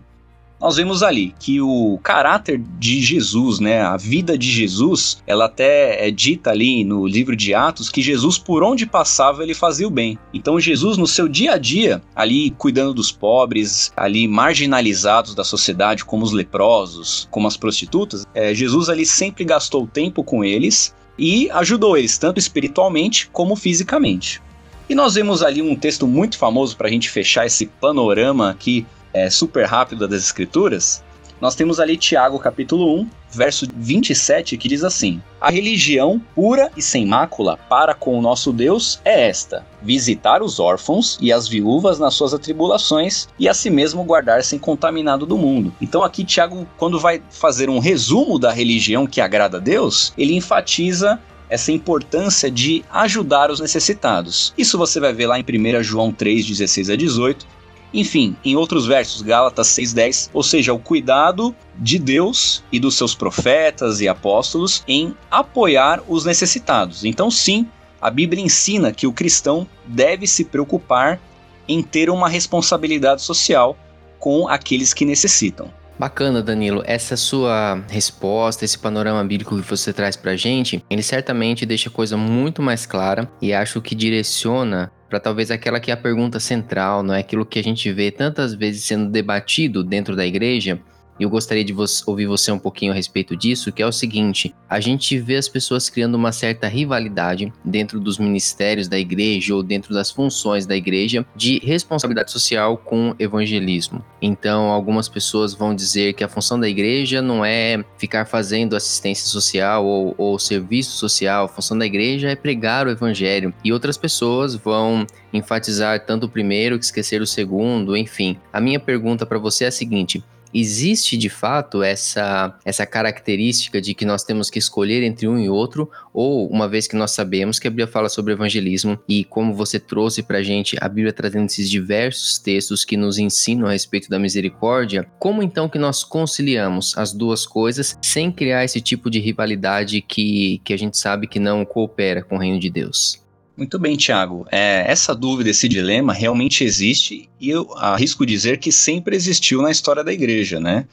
nós 0.59 0.77
vemos 0.77 1.03
ali 1.03 1.35
que 1.39 1.59
o 1.59 1.99
caráter 2.01 2.61
de 2.79 3.01
Jesus, 3.01 3.59
né, 3.59 3.81
a 3.81 3.97
vida 3.97 4.37
de 4.37 4.49
Jesus, 4.49 5.21
ela 5.27 5.45
até 5.45 6.07
é 6.07 6.11
dita 6.11 6.51
ali 6.51 6.83
no 6.83 7.05
livro 7.05 7.35
de 7.35 7.53
Atos 7.53 7.89
que 7.89 8.01
Jesus 8.01 8.37
por 8.37 8.63
onde 8.63 8.85
passava 8.85 9.43
ele 9.43 9.53
fazia 9.53 9.87
o 9.87 9.91
bem. 9.91 10.17
Então 10.33 10.59
Jesus 10.59 10.97
no 10.97 11.07
seu 11.07 11.27
dia 11.27 11.53
a 11.53 11.57
dia, 11.57 12.01
ali 12.15 12.51
cuidando 12.51 12.93
dos 12.93 13.11
pobres, 13.11 13.91
ali 13.97 14.27
marginalizados 14.27 15.35
da 15.35 15.43
sociedade, 15.43 16.05
como 16.05 16.23
os 16.23 16.31
leprosos, 16.31 17.27
como 17.29 17.47
as 17.47 17.57
prostitutas, 17.57 18.25
é, 18.33 18.53
Jesus 18.53 18.89
ali 18.89 19.05
sempre 19.05 19.43
gastou 19.43 19.85
tempo 19.85 20.23
com 20.23 20.43
eles 20.43 20.95
e 21.17 21.49
ajudou 21.51 21.97
eles 21.97 22.17
tanto 22.17 22.39
espiritualmente 22.39 23.29
como 23.31 23.55
fisicamente. 23.55 24.41
E 24.87 24.93
nós 24.93 25.15
vemos 25.15 25.41
ali 25.41 25.61
um 25.61 25.75
texto 25.75 26.05
muito 26.05 26.37
famoso 26.37 26.77
para 26.77 26.87
a 26.87 26.91
gente 26.91 27.09
fechar 27.09 27.45
esse 27.45 27.65
panorama 27.65 28.51
aqui 28.51 28.85
é, 29.15 29.29
super 29.29 29.65
rápido 29.65 30.07
das 30.07 30.21
escrituras, 30.21 31.01
nós 31.39 31.55
temos 31.55 31.79
ali 31.79 31.97
Tiago 31.97 32.37
capítulo 32.37 33.01
1, 33.01 33.09
verso 33.31 33.65
27, 33.73 34.57
que 34.57 34.67
diz 34.67 34.83
assim: 34.83 35.21
A 35.39 35.49
religião 35.49 36.21
pura 36.33 36.69
e 36.75 36.81
sem 36.81 37.05
mácula 37.05 37.57
para 37.69 37.93
com 37.93 38.17
o 38.17 38.21
nosso 38.21 38.51
Deus 38.51 38.99
é 39.05 39.27
esta: 39.29 39.65
visitar 39.81 40.41
os 40.41 40.59
órfãos 40.59 41.17
e 41.21 41.31
as 41.31 41.47
viúvas 41.47 41.97
nas 41.97 42.13
suas 42.13 42.33
atribulações 42.33 43.27
e 43.39 43.47
a 43.47 43.53
si 43.53 43.69
mesmo 43.69 44.03
guardar-se 44.03 44.55
incontaminado 44.55 45.25
do 45.25 45.37
mundo. 45.37 45.73
Então 45.81 46.03
aqui 46.03 46.23
Tiago, 46.23 46.67
quando 46.77 46.99
vai 46.99 47.21
fazer 47.29 47.69
um 47.69 47.79
resumo 47.79 48.37
da 48.37 48.51
religião 48.51 49.07
que 49.07 49.21
agrada 49.21 49.57
a 49.57 49.61
Deus, 49.61 50.13
ele 50.17 50.35
enfatiza 50.35 51.19
essa 51.49 51.71
importância 51.71 52.49
de 52.49 52.83
ajudar 52.91 53.51
os 53.51 53.59
necessitados. 53.59 54.53
Isso 54.57 54.77
você 54.77 54.99
vai 54.99 55.13
ver 55.13 55.27
lá 55.27 55.37
em 55.39 55.43
1 55.43 55.83
João 55.83 56.11
3, 56.11 56.45
16 56.45 56.89
a 56.89 56.95
18, 56.95 57.45
enfim, 57.95 58.35
em 58.43 58.55
outros 58.55 58.85
versos, 58.85 59.21
Gálatas 59.21 59.67
6:10, 59.67 60.29
ou 60.33 60.43
seja, 60.43 60.73
o 60.73 60.79
cuidado 60.79 61.55
de 61.77 61.97
Deus 61.97 62.63
e 62.71 62.79
dos 62.79 62.95
seus 62.95 63.15
profetas 63.15 64.01
e 64.01 64.07
apóstolos 64.07 64.83
em 64.87 65.15
apoiar 65.31 66.03
os 66.07 66.25
necessitados. 66.25 67.05
Então, 67.05 67.31
sim, 67.31 67.65
a 68.01 68.11
Bíblia 68.11 68.43
ensina 68.43 68.91
que 68.91 69.07
o 69.07 69.13
cristão 69.13 69.65
deve 69.85 70.27
se 70.27 70.43
preocupar 70.43 71.19
em 71.67 71.81
ter 71.81 72.09
uma 72.09 72.29
responsabilidade 72.29 73.21
social 73.21 73.77
com 74.19 74.47
aqueles 74.47 74.93
que 74.93 75.05
necessitam. 75.05 75.71
Bacana, 75.97 76.43
Danilo. 76.43 76.83
Essa 76.85 77.15
sua 77.15 77.81
resposta, 77.89 78.65
esse 78.65 78.77
panorama 78.77 79.23
bíblico 79.23 79.55
que 79.55 79.67
você 79.67 79.93
traz 79.93 80.17
pra 80.17 80.35
gente, 80.35 80.83
ele 80.89 81.01
certamente 81.01 81.65
deixa 81.65 81.87
a 81.87 81.91
coisa 81.91 82.17
muito 82.17 82.61
mais 82.61 82.85
clara 82.85 83.31
e 83.41 83.53
acho 83.53 83.81
que 83.81 83.95
direciona 83.95 84.91
para 85.15 85.19
talvez 85.21 85.49
aquela 85.49 85.79
que 85.79 85.91
é 85.91 85.93
a 85.93 85.97
pergunta 85.97 86.41
central, 86.41 87.01
não 87.01 87.13
é? 87.13 87.19
Aquilo 87.19 87.45
que 87.45 87.57
a 87.57 87.63
gente 87.63 87.89
vê 87.89 88.11
tantas 88.11 88.53
vezes 88.53 88.83
sendo 88.83 89.09
debatido 89.09 89.81
dentro 89.81 90.13
da 90.13 90.25
igreja, 90.25 90.77
e 91.19 91.23
eu 91.23 91.29
gostaria 91.29 91.63
de 91.63 91.73
ouvir 92.05 92.25
você 92.25 92.51
um 92.51 92.59
pouquinho 92.59 92.91
a 92.91 92.95
respeito 92.95 93.35
disso, 93.35 93.71
que 93.71 93.81
é 93.81 93.85
o 93.85 93.91
seguinte: 93.91 94.53
a 94.69 94.79
gente 94.79 95.17
vê 95.17 95.37
as 95.37 95.47
pessoas 95.47 95.89
criando 95.89 96.15
uma 96.15 96.31
certa 96.31 96.67
rivalidade 96.67 97.51
dentro 97.63 97.99
dos 97.99 98.17
ministérios 98.17 98.87
da 98.87 98.99
igreja 98.99 99.55
ou 99.55 99.63
dentro 99.63 99.93
das 99.93 100.11
funções 100.11 100.65
da 100.65 100.75
igreja 100.75 101.25
de 101.35 101.59
responsabilidade 101.59 102.31
social 102.31 102.77
com 102.77 103.15
evangelismo. 103.17 104.03
Então, 104.21 104.71
algumas 104.71 105.07
pessoas 105.07 105.53
vão 105.53 105.73
dizer 105.73 106.13
que 106.13 106.23
a 106.23 106.27
função 106.27 106.59
da 106.59 106.67
igreja 106.67 107.21
não 107.21 107.45
é 107.45 107.83
ficar 107.97 108.25
fazendo 108.25 108.75
assistência 108.75 109.27
social 109.27 109.85
ou, 109.85 110.15
ou 110.17 110.39
serviço 110.39 110.97
social, 110.97 111.45
a 111.45 111.47
função 111.47 111.77
da 111.77 111.85
igreja 111.85 112.29
é 112.29 112.35
pregar 112.35 112.87
o 112.87 112.89
evangelho. 112.89 113.53
E 113.63 113.71
outras 113.71 113.97
pessoas 113.97 114.55
vão 114.55 115.05
enfatizar 115.31 116.05
tanto 116.05 116.25
o 116.25 116.29
primeiro 116.29 116.77
que 116.77 116.85
esquecer 116.85 117.21
o 117.21 117.27
segundo, 117.27 117.95
enfim. 117.95 118.37
A 118.51 118.59
minha 118.59 118.79
pergunta 118.79 119.25
para 119.25 119.37
você 119.37 119.65
é 119.65 119.67
a 119.67 119.71
seguinte: 119.71 120.23
existe 120.55 121.17
de 121.17 121.27
fato 121.27 121.83
essa, 121.83 122.57
essa 122.63 122.85
característica 122.85 123.81
de 123.81 123.93
que 123.93 124.05
nós 124.05 124.23
temos 124.23 124.49
que 124.49 124.57
escolher 124.57 125.03
entre 125.03 125.27
um 125.27 125.37
e 125.37 125.49
outro, 125.49 125.91
ou 126.13 126.47
uma 126.47 126.67
vez 126.67 126.87
que 126.87 126.95
nós 126.95 127.11
sabemos 127.11 127.59
que 127.59 127.67
a 127.67 127.69
Bíblia 127.69 127.87
fala 127.87 128.07
sobre 128.07 128.31
evangelismo 128.31 128.97
e 129.07 129.25
como 129.25 129.53
você 129.53 129.79
trouxe 129.79 130.23
para 130.23 130.41
gente 130.41 130.77
a 130.79 130.87
Bíblia 130.87 131.11
trazendo 131.11 131.45
esses 131.45 131.69
diversos 131.69 132.39
textos 132.39 132.85
que 132.85 132.95
nos 132.95 133.19
ensinam 133.19 133.67
a 133.67 133.71
respeito 133.71 134.09
da 134.09 134.17
misericórdia, 134.17 135.05
como 135.19 135.43
então 135.43 135.67
que 135.67 135.77
nós 135.77 136.03
conciliamos 136.05 136.97
as 136.97 137.11
duas 137.11 137.45
coisas 137.45 137.97
sem 138.01 138.31
criar 138.31 138.63
esse 138.63 138.79
tipo 138.79 139.09
de 139.09 139.19
rivalidade 139.19 140.01
que, 140.01 140.61
que 140.63 140.73
a 140.73 140.77
gente 140.77 140.97
sabe 140.97 141.27
que 141.27 141.39
não 141.39 141.65
coopera 141.65 142.23
com 142.23 142.35
o 142.37 142.39
reino 142.39 142.59
de 142.59 142.69
Deus? 142.69 143.24
Muito 143.57 143.79
bem, 143.79 143.95
Tiago. 143.95 144.45
É, 144.51 144.83
essa 144.85 145.15
dúvida, 145.15 145.49
esse 145.49 145.69
dilema 145.69 146.11
realmente 146.11 146.63
existe 146.63 147.29
e 147.39 147.49
eu 147.49 147.73
arrisco 147.77 148.25
dizer 148.25 148.57
que 148.57 148.69
sempre 148.71 149.15
existiu 149.15 149.61
na 149.61 149.71
história 149.71 150.03
da 150.03 150.11
igreja, 150.11 150.59
né? 150.59 150.85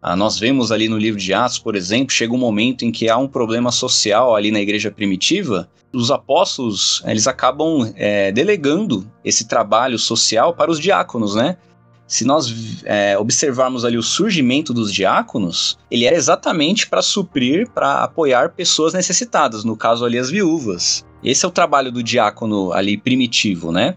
Ah, 0.00 0.14
nós 0.14 0.38
vemos 0.38 0.70
ali 0.70 0.88
no 0.88 0.98
livro 0.98 1.18
de 1.18 1.32
Atos, 1.32 1.58
por 1.58 1.74
exemplo, 1.74 2.12
chega 2.12 2.32
um 2.32 2.38
momento 2.38 2.84
em 2.84 2.92
que 2.92 3.08
há 3.08 3.16
um 3.16 3.26
problema 3.26 3.72
social 3.72 4.36
ali 4.36 4.52
na 4.52 4.60
igreja 4.60 4.90
primitiva. 4.90 5.68
Os 5.92 6.10
apóstolos 6.10 7.02
eles 7.06 7.26
acabam 7.26 7.92
é, 7.96 8.30
delegando 8.30 9.10
esse 9.24 9.48
trabalho 9.48 9.98
social 9.98 10.54
para 10.54 10.70
os 10.70 10.78
diáconos, 10.78 11.34
né? 11.34 11.56
Se 12.06 12.24
nós 12.24 12.82
é, 12.84 13.18
observarmos 13.18 13.84
ali 13.84 13.96
o 13.96 14.02
surgimento 14.02 14.74
dos 14.74 14.92
diáconos, 14.92 15.78
ele 15.90 16.04
era 16.04 16.14
exatamente 16.14 16.86
para 16.86 17.00
suprir, 17.00 17.68
para 17.70 18.04
apoiar 18.04 18.50
pessoas 18.50 18.92
necessitadas, 18.92 19.64
no 19.64 19.74
caso 19.74 20.04
ali 20.04 20.18
as 20.18 20.30
viúvas. 20.30 21.04
Esse 21.24 21.44
é 21.44 21.48
o 21.48 21.50
trabalho 21.50 21.90
do 21.90 22.02
diácono 22.02 22.72
ali 22.72 22.98
primitivo, 22.98 23.72
né? 23.72 23.96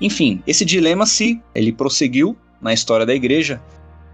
Enfim, 0.00 0.42
esse 0.46 0.64
dilema 0.64 1.06
se 1.06 1.40
ele 1.54 1.72
prosseguiu 1.72 2.36
na 2.60 2.72
história 2.74 3.06
da 3.06 3.14
igreja. 3.14 3.62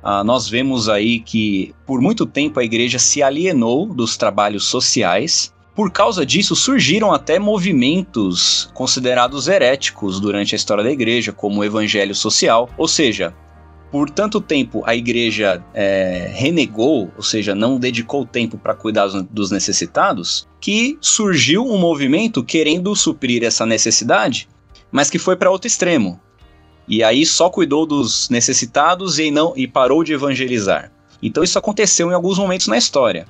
Ah, 0.03 0.23
nós 0.23 0.49
vemos 0.49 0.89
aí 0.89 1.19
que 1.19 1.75
por 1.85 2.01
muito 2.01 2.25
tempo 2.25 2.61
a 2.61 2.65
igreja 2.65 2.99
se 2.99 3.23
alienou 3.23 3.93
dos 3.93 4.17
trabalhos 4.17 4.65
sociais. 4.65 5.53
Por 5.75 5.91
causa 5.91 6.25
disso, 6.25 6.55
surgiram 6.55 7.13
até 7.13 7.39
movimentos 7.39 8.71
considerados 8.75 9.49
heréticos 9.49 10.21
durante 10.21 10.55
a 10.55 10.57
história 10.57 10.85
da 10.85 10.91
igreja, 10.91 11.33
como 11.33 11.61
o 11.61 11.65
evangelho 11.65 12.15
social, 12.15 12.69
ou 12.77 12.87
seja, 12.87 13.35
por 13.93 14.09
tanto 14.09 14.41
tempo 14.41 14.83
a 14.87 14.97
igreja 14.97 15.63
é, 15.75 16.33
renegou, 16.35 17.13
ou 17.15 17.23
seja, 17.23 17.55
não 17.55 17.79
dedicou 17.79 18.25
tempo 18.25 18.57
para 18.57 18.75
cuidar 18.75 19.07
dos 19.31 19.51
necessitados, 19.51 20.49
que 20.59 20.97
surgiu 20.99 21.63
um 21.67 21.77
movimento 21.77 22.43
querendo 22.43 22.97
suprir 22.97 23.45
essa 23.45 23.67
necessidade, 23.67 24.49
mas 24.91 25.11
que 25.11 25.19
foi 25.19 25.37
para 25.37 25.51
outro 25.51 25.67
extremo. 25.67 26.19
E 26.89 27.05
aí 27.05 27.27
só 27.27 27.51
cuidou 27.51 27.85
dos 27.85 28.31
necessitados 28.31 29.19
e 29.19 29.31
não 29.31 29.53
e 29.55 29.69
parou 29.69 30.03
de 30.03 30.15
evangelizar. 30.15 30.91
Então 31.23 31.45
isso 31.45 31.59
aconteceu 31.59 32.11
em 32.11 32.15
alguns 32.15 32.39
momentos 32.39 32.69
na 32.69 32.79
história. 32.79 33.27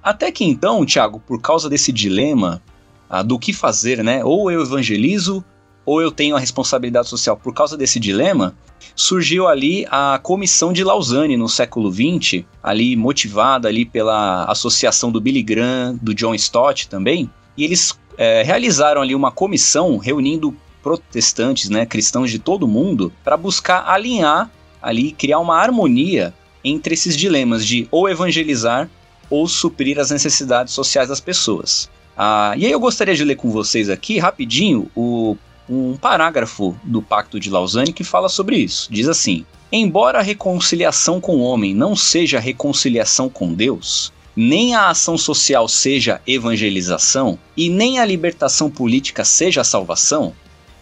Até 0.00 0.30
que 0.30 0.44
então, 0.44 0.86
Tiago, 0.86 1.18
por 1.18 1.40
causa 1.40 1.68
desse 1.68 1.90
dilema 1.90 2.62
ah, 3.08 3.22
do 3.22 3.40
que 3.40 3.52
fazer, 3.52 4.04
né? 4.04 4.24
Ou 4.24 4.52
eu 4.52 4.62
evangelizo 4.62 5.44
ou 5.84 6.00
eu 6.00 6.10
tenho 6.10 6.36
a 6.36 6.38
responsabilidade 6.38 7.08
social. 7.08 7.36
Por 7.36 7.54
causa 7.54 7.76
desse 7.76 7.98
dilema, 7.98 8.54
surgiu 8.94 9.48
ali 9.48 9.86
a 9.90 10.18
Comissão 10.22 10.72
de 10.72 10.84
Lausanne 10.84 11.36
no 11.36 11.48
século 11.48 11.90
XX, 11.90 12.44
ali 12.62 12.96
motivada 12.96 13.68
ali 13.68 13.84
pela 13.84 14.44
associação 14.44 15.10
do 15.10 15.20
Billy 15.20 15.42
Graham, 15.42 15.98
do 16.00 16.14
John 16.14 16.34
Stott 16.34 16.88
também, 16.88 17.30
e 17.56 17.64
eles 17.64 17.98
é, 18.16 18.42
realizaram 18.42 19.00
ali 19.00 19.14
uma 19.14 19.30
comissão 19.30 19.96
reunindo 19.96 20.54
protestantes, 20.82 21.68
né, 21.68 21.84
cristãos 21.84 22.30
de 22.30 22.38
todo 22.38 22.66
mundo, 22.66 23.12
para 23.22 23.36
buscar 23.36 23.88
alinhar 23.88 24.50
ali, 24.80 25.12
criar 25.12 25.38
uma 25.38 25.56
harmonia 25.56 26.34
entre 26.64 26.94
esses 26.94 27.16
dilemas 27.16 27.66
de 27.66 27.86
ou 27.90 28.08
evangelizar 28.08 28.88
ou 29.28 29.46
suprir 29.46 29.98
as 29.98 30.10
necessidades 30.10 30.72
sociais 30.72 31.08
das 31.08 31.20
pessoas. 31.20 31.88
Ah, 32.16 32.54
e 32.56 32.66
aí 32.66 32.72
eu 32.72 32.80
gostaria 32.80 33.14
de 33.14 33.24
ler 33.24 33.36
com 33.36 33.50
vocês 33.50 33.88
aqui 33.88 34.18
rapidinho 34.18 34.90
o 34.94 35.36
um 35.70 35.96
parágrafo 35.96 36.76
do 36.82 37.00
Pacto 37.00 37.38
de 37.38 37.48
Lausanne 37.48 37.92
que 37.92 38.02
fala 38.02 38.28
sobre 38.28 38.56
isso. 38.56 38.92
Diz 38.92 39.08
assim: 39.08 39.46
Embora 39.70 40.18
a 40.18 40.22
reconciliação 40.22 41.20
com 41.20 41.36
o 41.36 41.42
homem 41.42 41.72
não 41.72 41.94
seja 41.94 42.40
reconciliação 42.40 43.28
com 43.28 43.54
Deus, 43.54 44.12
nem 44.34 44.74
a 44.74 44.88
ação 44.88 45.16
social 45.16 45.68
seja 45.68 46.20
evangelização 46.26 47.38
e 47.56 47.68
nem 47.68 48.00
a 48.00 48.04
libertação 48.04 48.68
política 48.68 49.24
seja 49.24 49.62
salvação, 49.62 50.34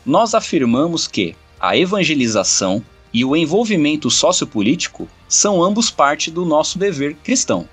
nós 0.06 0.34
afirmamos 0.34 1.06
que 1.06 1.36
a 1.60 1.76
evangelização 1.76 2.82
e 3.12 3.24
o 3.24 3.36
envolvimento 3.36 4.10
sociopolítico 4.10 5.08
são 5.28 5.62
ambos 5.62 5.90
parte 5.90 6.30
do 6.30 6.44
nosso 6.44 6.78
dever 6.78 7.14
cristão, 7.16 7.68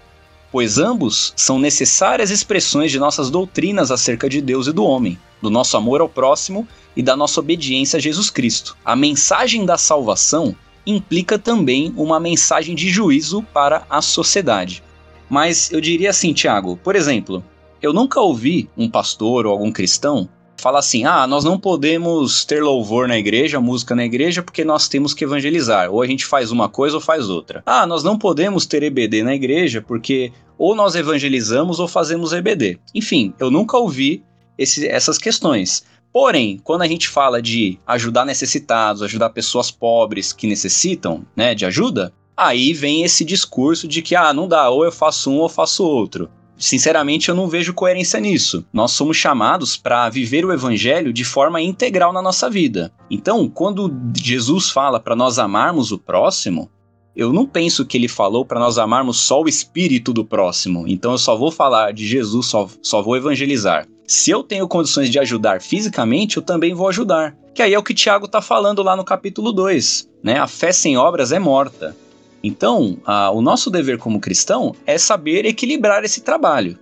pois 0.52 0.78
ambos 0.78 1.34
são 1.36 1.60
necessárias 1.60 2.30
expressões 2.30 2.92
de 2.92 3.00
nossas 3.00 3.30
doutrinas 3.30 3.92
acerca 3.92 4.28
de 4.28 4.42
Deus 4.42 4.68
e 4.68 4.74
do 4.74 4.84
homem, 4.84 5.18
do 5.42 5.50
nosso 5.50 5.78
amor 5.78 6.02
ao 6.02 6.10
próximo 6.10 6.68
e 6.96 7.04
da 7.04 7.16
nossa 7.16 7.40
obediência 7.40 7.98
a 7.98 8.02
Jesus 8.02 8.30
Cristo. 8.30 8.78
A 8.84 8.96
mensagem 8.96 9.66
da 9.66 9.78
salvação 9.78 10.56
implica 10.86 11.38
também 11.38 11.94
uma 11.98 12.20
mensagem 12.20 12.75
de 12.75 12.90
juízo 12.90 13.44
para 13.54 13.86
a 13.90 14.02
sociedade. 14.02 14.84
Mas 15.30 15.72
eu 15.72 15.82
diria 15.82 16.12
assim, 16.12 16.34
Tiago, 16.34 16.78
por 16.84 16.96
exemplo, 16.96 17.44
eu 17.82 17.92
nunca 17.92 18.20
ouvi 18.22 18.70
um 18.78 18.90
pastor 18.90 19.46
ou 19.46 19.52
algum 19.52 19.72
cristão 19.72 20.30
falar 20.58 20.80
assim: 20.80 21.06
ah, 21.06 21.28
nós 21.28 21.44
não 21.44 21.60
podemos 21.60 22.46
ter 22.46 22.64
louvor 22.64 23.08
na 23.08 23.18
igreja, 23.18 23.60
música 23.60 23.96
na 23.96 24.06
igreja, 24.06 24.42
porque 24.42 24.64
nós 24.64 24.88
temos 24.88 25.14
que 25.14 25.24
evangelizar. 25.24 25.92
Ou 25.92 26.02
a 26.02 26.08
gente 26.08 26.25
faz 26.25 26.52
uma 26.52 26.70
coisa 26.70 26.96
ou 26.96 27.02
faz 27.02 27.30
outra. 27.30 27.62
Ah, 27.66 27.86
nós 27.86 28.04
não 28.04 28.18
podemos 28.18 28.66
ter 28.66 28.84
EBD 28.84 29.24
na 29.24 29.36
igreja, 29.36 29.82
porque 29.82 30.32
ou 30.58 30.75
nós 30.75 30.96
evangelizamos 30.96 31.80
ou 31.80 31.88
fazemos 31.88 32.34
EBD. 32.34 32.80
Enfim, 32.94 33.34
eu 33.40 33.52
nunca 33.52 33.78
ouvi 33.78 34.24
esse, 34.58 34.88
essas 34.88 35.18
questões. 35.18 35.84
Porém, 36.16 36.62
quando 36.64 36.82
a 36.82 36.88
gente 36.88 37.10
fala 37.10 37.42
de 37.42 37.78
ajudar 37.86 38.24
necessitados, 38.24 39.02
ajudar 39.02 39.32
pessoas 39.32 39.70
pobres 39.70 40.32
que 40.32 40.48
necessitam 40.48 41.26
né, 41.36 41.54
de 41.54 41.66
ajuda, 41.66 42.14
aí 42.38 42.72
vem 42.72 43.04
esse 43.04 43.26
discurso 43.26 43.86
de 43.86 44.02
que 44.02 44.16
ah, 44.16 44.32
não 44.32 44.48
dá, 44.48 44.70
ou 44.70 44.86
eu 44.86 44.94
faço 44.94 45.30
um 45.30 45.40
ou 45.40 45.50
faço 45.50 45.84
outro. 45.84 46.30
Sinceramente, 46.58 47.28
eu 47.28 47.36
não 47.36 47.50
vejo 47.50 47.74
coerência 47.74 48.18
nisso. 48.18 48.66
Nós 48.72 48.92
somos 48.92 49.18
chamados 49.18 49.76
para 49.76 50.08
viver 50.08 50.46
o 50.46 50.54
evangelho 50.54 51.12
de 51.12 51.26
forma 51.26 51.62
integral 51.62 52.14
na 52.14 52.22
nossa 52.22 52.50
vida. 52.50 52.94
Então, 53.12 53.50
quando 53.50 53.94
Jesus 54.16 54.70
fala 54.70 55.02
para 55.02 55.18
nós 55.18 55.38
amarmos 55.38 55.92
o 55.92 56.00
próximo, 56.00 56.72
eu 57.16 57.32
não 57.32 57.46
penso 57.46 57.86
que 57.86 57.98
ele 57.98 58.08
falou 58.08 58.46
para 58.46 58.60
nós 58.60 58.78
amarmos 58.78 59.20
só 59.20 59.42
o 59.42 59.48
espírito 59.48 60.12
do 60.12 60.26
próximo. 60.26 60.86
Então 60.88 61.12
eu 61.12 61.18
só 61.18 61.36
vou 61.36 61.52
falar 61.52 61.94
de 61.94 62.06
Jesus, 62.06 62.48
só, 62.48 62.68
só 62.82 63.02
vou 63.02 63.16
evangelizar. 63.16 63.88
Se 64.06 64.30
eu 64.30 64.44
tenho 64.44 64.68
condições 64.68 65.10
de 65.10 65.18
ajudar 65.18 65.62
fisicamente, 65.62 66.38
eu 66.38 66.44
também 66.44 66.74
vou 66.74 66.90
ajudar. 66.90 67.36
Que 67.54 67.62
aí 67.62 67.74
é 67.74 67.80
o 67.80 67.84
que 67.84 67.94
Tiago 67.94 68.26
está 68.26 68.42
falando 68.42 68.84
lá 68.84 68.96
no 68.96 69.04
capítulo 69.04 69.52
2. 69.52 70.10
Né? 70.22 70.38
A 70.38 70.46
fé 70.46 70.72
sem 70.72 70.98
obras 70.98 71.32
é 71.32 71.40
morta. 71.40 71.96
Então, 72.44 72.98
a, 73.06 73.32
o 73.32 73.42
nosso 73.42 73.72
dever 73.72 73.98
como 73.98 74.20
cristão 74.20 74.76
é 74.86 74.98
saber 74.98 75.46
equilibrar 75.46 76.04
esse 76.04 76.22
trabalho. 76.22 76.78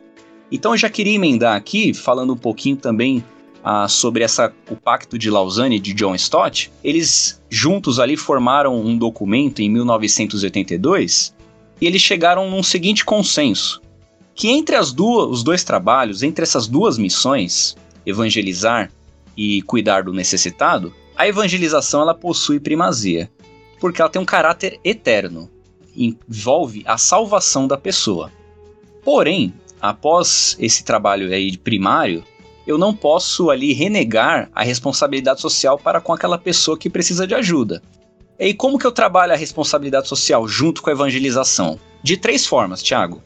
Então, 0.52 0.74
eu 0.74 0.78
já 0.78 0.90
queria 0.90 1.16
emendar 1.16 1.56
aqui, 1.56 1.94
falando 1.94 2.34
um 2.34 2.38
pouquinho 2.38 2.75
também 2.75 3.24
ah, 3.63 3.88
sobre 3.88 4.24
essa, 4.24 4.53
o 4.70 4.75
Pacto 4.75 5.17
de 5.17 5.29
Lausanne 5.29 5.79
de 5.79 5.93
John 5.93 6.13
Stott. 6.15 6.72
Eles 6.84 7.41
juntos 7.50 8.00
ali 8.00 8.17
formaram 8.17 8.75
um 8.75 8.98
documento 8.98 9.62
em 9.62 9.70
1982 9.70 11.34
e 11.79 11.88
eles 11.88 12.01
chegaram 12.01 12.50
num 12.50 12.62
seguinte 12.62 13.05
consenso: 13.05 13.82
que 14.36 14.50
entre 14.50 14.75
as 14.75 14.91
duas, 14.91 15.29
os 15.29 15.43
dois 15.43 15.63
trabalhos, 15.63 16.24
entre 16.24 16.43
essas 16.43 16.67
duas 16.67 16.98
missões, 16.98 17.75
evangelizar 18.05 18.91
e 19.38 19.62
cuidar 19.63 20.03
do 20.03 20.13
necessitado, 20.13 20.93
a 21.15 21.27
evangelização 21.27 22.01
ela 22.01 22.13
possui 22.13 22.60
primazia, 22.60 23.32
porque 23.79 24.01
ela 24.01 24.10
tem 24.10 24.22
um 24.22 24.25
caráter 24.25 24.79
eterno, 24.84 25.50
envolve 25.96 26.84
a 26.86 26.98
salvação 26.98 27.67
da 27.67 27.77
pessoa. 27.77 28.32
Porém, 29.03 29.53
após 29.82 30.55
esse 30.60 30.84
trabalho 30.84 31.32
aí 31.32 31.58
primário, 31.58 32.24
eu 32.65 32.77
não 32.77 32.93
posso 32.93 33.50
ali 33.50 33.74
renegar 33.74 34.50
a 34.53 34.63
responsabilidade 34.63 35.41
social 35.41 35.77
para 35.77 36.00
com 36.00 36.13
aquela 36.13 36.38
pessoa 36.38 36.77
que 36.77 36.89
precisa 36.89 37.27
de 37.27 37.36
ajuda. 37.36 37.82
E 38.39 38.53
como 38.53 38.79
que 38.79 38.88
eu 38.88 38.91
trabalho 38.91 39.34
a 39.34 39.38
responsabilidade 39.38 40.08
social 40.08 40.48
junto 40.48 40.82
com 40.82 40.89
a 40.89 40.93
evangelização? 40.93 41.79
De 42.01 42.17
três 42.17 42.46
formas, 42.46 42.82
Tiago. 42.82 43.22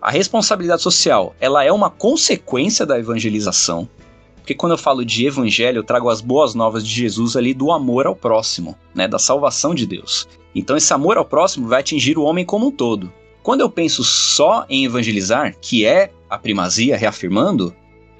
A 0.00 0.10
responsabilidade 0.10 0.82
social, 0.82 1.34
ela 1.40 1.64
é 1.64 1.72
uma 1.72 1.90
consequência 1.90 2.86
da 2.86 2.98
evangelização. 2.98 3.88
Porque 4.36 4.54
quando 4.54 4.72
eu 4.72 4.78
falo 4.78 5.04
de 5.04 5.26
evangelho, 5.26 5.78
eu 5.78 5.84
trago 5.84 6.08
as 6.08 6.20
boas 6.20 6.54
novas 6.54 6.86
de 6.86 6.94
Jesus 6.94 7.36
ali 7.36 7.52
do 7.52 7.72
amor 7.72 8.06
ao 8.06 8.14
próximo, 8.14 8.76
né, 8.94 9.08
da 9.08 9.18
salvação 9.18 9.74
de 9.74 9.84
Deus. 9.84 10.28
Então 10.54 10.76
esse 10.76 10.92
amor 10.94 11.18
ao 11.18 11.24
próximo 11.24 11.68
vai 11.68 11.80
atingir 11.80 12.16
o 12.16 12.22
homem 12.22 12.44
como 12.44 12.68
um 12.68 12.70
todo. 12.70 13.12
Quando 13.42 13.60
eu 13.60 13.70
penso 13.70 14.02
só 14.04 14.64
em 14.68 14.84
evangelizar, 14.84 15.54
que 15.60 15.84
é 15.84 16.12
a 16.30 16.38
primazia 16.38 16.96
reafirmando, 16.96 17.74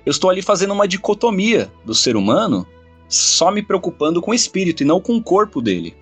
eu 0.06 0.10
estou 0.10 0.30
ali 0.30 0.40
fazendo 0.40 0.72
uma 0.72 0.88
dicotomia 0.88 1.70
do 1.84 1.94
ser 1.94 2.16
humano, 2.16 2.66
só 3.08 3.50
me 3.50 3.62
preocupando 3.62 4.22
com 4.22 4.30
o 4.30 4.34
espírito 4.34 4.82
e 4.82 4.86
não 4.86 5.00
com 5.00 5.16
o 5.16 5.22
corpo 5.22 5.60
dele 5.60 5.94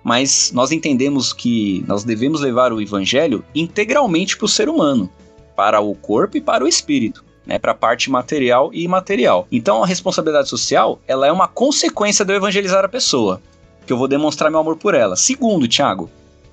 mas 0.00 0.52
nós 0.54 0.72
entendemos 0.72 1.34
que 1.34 1.84
nós 1.86 2.02
devemos 2.02 2.40
levar 2.40 2.72
o 2.72 2.80
evangelho 2.80 3.44
integralmente 3.54 4.38
para 4.38 4.46
o 4.46 4.48
ser 4.48 4.66
humano 4.68 5.10
para 5.58 5.80
o 5.80 5.92
corpo 5.92 6.36
e 6.36 6.40
para 6.40 6.62
o 6.62 6.68
espírito. 6.68 7.26
Né, 7.44 7.58
para 7.58 7.72
a 7.72 7.74
parte 7.74 8.10
material 8.10 8.70
e 8.74 8.84
imaterial. 8.84 9.48
Então 9.50 9.82
a 9.82 9.86
responsabilidade 9.86 10.50
social 10.50 11.00
ela 11.08 11.26
é 11.26 11.32
uma 11.32 11.48
consequência 11.48 12.22
de 12.22 12.30
eu 12.30 12.36
evangelizar 12.36 12.84
a 12.84 12.88
pessoa, 12.90 13.40
que 13.86 13.92
eu 13.92 13.96
vou 13.96 14.06
demonstrar 14.06 14.50
meu 14.50 14.60
amor 14.60 14.76
por 14.76 14.92
ela. 14.92 15.16
Segundo, 15.16 15.66
Tiago, 15.66 16.10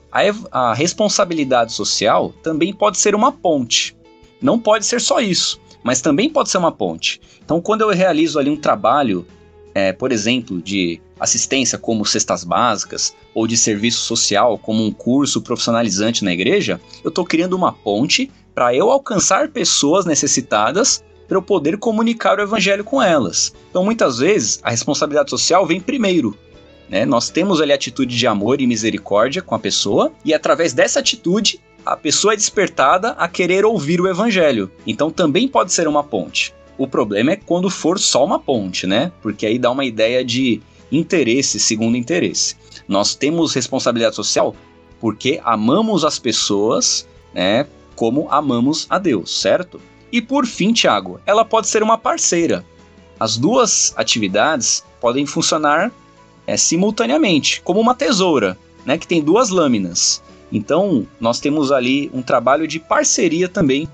a, 0.09 0.21
a 0.69 0.73
responsabilidade 0.73 1.73
social 1.73 2.33
também 2.41 2.73
pode 2.73 2.97
ser 2.97 3.13
uma 3.13 3.29
ponte. 3.29 3.93
Não 4.41 4.57
pode 4.57 4.85
ser 4.85 5.01
só 5.01 5.19
isso, 5.19 5.59
mas 5.85 6.01
também 6.01 6.27
pode 6.27 6.49
ser 6.49 6.57
uma 6.57 6.71
ponte. 6.71 7.21
Então, 7.45 7.61
quando 7.61 7.81
eu 7.81 7.89
realizo 7.89 8.39
ali 8.39 8.49
um 8.49 8.57
trabalho, 8.57 9.23
é, 9.71 9.93
por 9.93 10.11
exemplo, 10.11 10.59
de 10.59 10.99
assistência 11.19 11.77
como 11.77 12.03
cestas 12.03 12.43
básicas 12.43 13.15
ou 13.35 13.45
de 13.45 13.55
serviço 13.55 14.01
social 14.01 14.57
como 14.57 14.83
um 14.83 14.91
curso 14.91 15.43
profissionalizante 15.43 16.25
na 16.25 16.33
igreja, 16.33 16.81
eu 17.03 17.09
estou 17.09 17.23
criando 17.23 17.53
uma 17.53 17.71
ponte 17.71 18.31
para 18.55 18.73
eu 18.73 18.89
alcançar 18.89 19.49
pessoas 19.49 20.07
necessitadas 20.07 21.03
para 21.27 21.37
eu 21.37 21.41
poder 21.41 21.77
comunicar 21.77 22.39
o 22.39 22.41
evangelho 22.41 22.83
com 22.83 22.99
elas. 22.99 23.53
Então, 23.69 23.83
muitas 23.83 24.17
vezes, 24.17 24.59
a 24.63 24.71
responsabilidade 24.71 25.29
social 25.29 25.67
vem 25.67 25.79
primeiro. 25.79 26.35
Né? 26.89 27.05
Nós 27.05 27.29
temos 27.29 27.61
ali 27.61 27.71
a 27.71 27.75
atitude 27.75 28.17
de 28.17 28.25
amor 28.25 28.59
e 28.59 28.65
misericórdia 28.65 29.41
com 29.41 29.53
a 29.53 29.59
pessoa, 29.59 30.11
e 30.23 30.33
através 30.33 30.73
dessa 30.73 30.99
atitude, 30.99 31.59
a 31.85 31.95
pessoa 31.95 32.33
é 32.33 32.37
despertada 32.37 33.11
a 33.11 33.27
querer 33.27 33.63
ouvir 33.65 34.01
o 34.01 34.07
evangelho. 34.07 34.71
Então, 34.87 35.11
também 35.11 35.47
pode 35.47 35.71
ser 35.71 35.87
uma 35.87 36.03
ponte. 36.03 36.53
O 36.77 36.87
problema 36.87 37.31
é 37.31 37.35
quando 37.35 37.69
for 37.69 37.99
só 37.99 38.25
uma 38.25 38.39
ponte, 38.39 38.87
né? 38.87 39.11
Porque 39.21 39.45
aí 39.45 39.59
dá 39.59 39.71
uma 39.71 39.85
ideia 39.85 40.25
de 40.25 40.61
interesse 40.91 41.59
segundo 41.59 41.95
interesse. 41.95 42.55
Nós 42.87 43.15
temos 43.15 43.53
responsabilidade 43.53 44.15
social 44.15 44.55
porque 44.99 45.39
amamos 45.43 46.03
as 46.03 46.17
pessoas, 46.17 47.07
né? 47.33 47.67
como 47.95 48.29
amamos 48.29 48.87
a 48.89 48.97
Deus, 48.97 49.39
certo? 49.41 49.79
E 50.11 50.21
por 50.21 50.45
fim, 50.45 50.73
Tiago, 50.73 51.19
ela 51.25 51.45
pode 51.45 51.67
ser 51.67 51.81
uma 51.81 51.97
parceira. 51.97 52.65
As 53.19 53.37
duas 53.37 53.93
atividades 53.95 54.83
podem 54.99 55.25
funcionar 55.25 55.91
é, 56.45 56.57
simultaneamente, 56.57 57.61
como 57.61 57.79
uma 57.79 57.95
tesoura. 57.95 58.57
né, 58.85 58.99
que 58.99 59.07
tem 59.07 59.19
duas 59.19 59.49
lâminas. 59.49 60.21
Então, 60.51 61.05
nós 61.19 61.39
temos 61.39 61.71
ali 61.71 62.09
um 62.13 62.21
trabalho 62.21 62.67
de 62.67 62.79
parceria 62.79 63.49
também. 63.49 63.87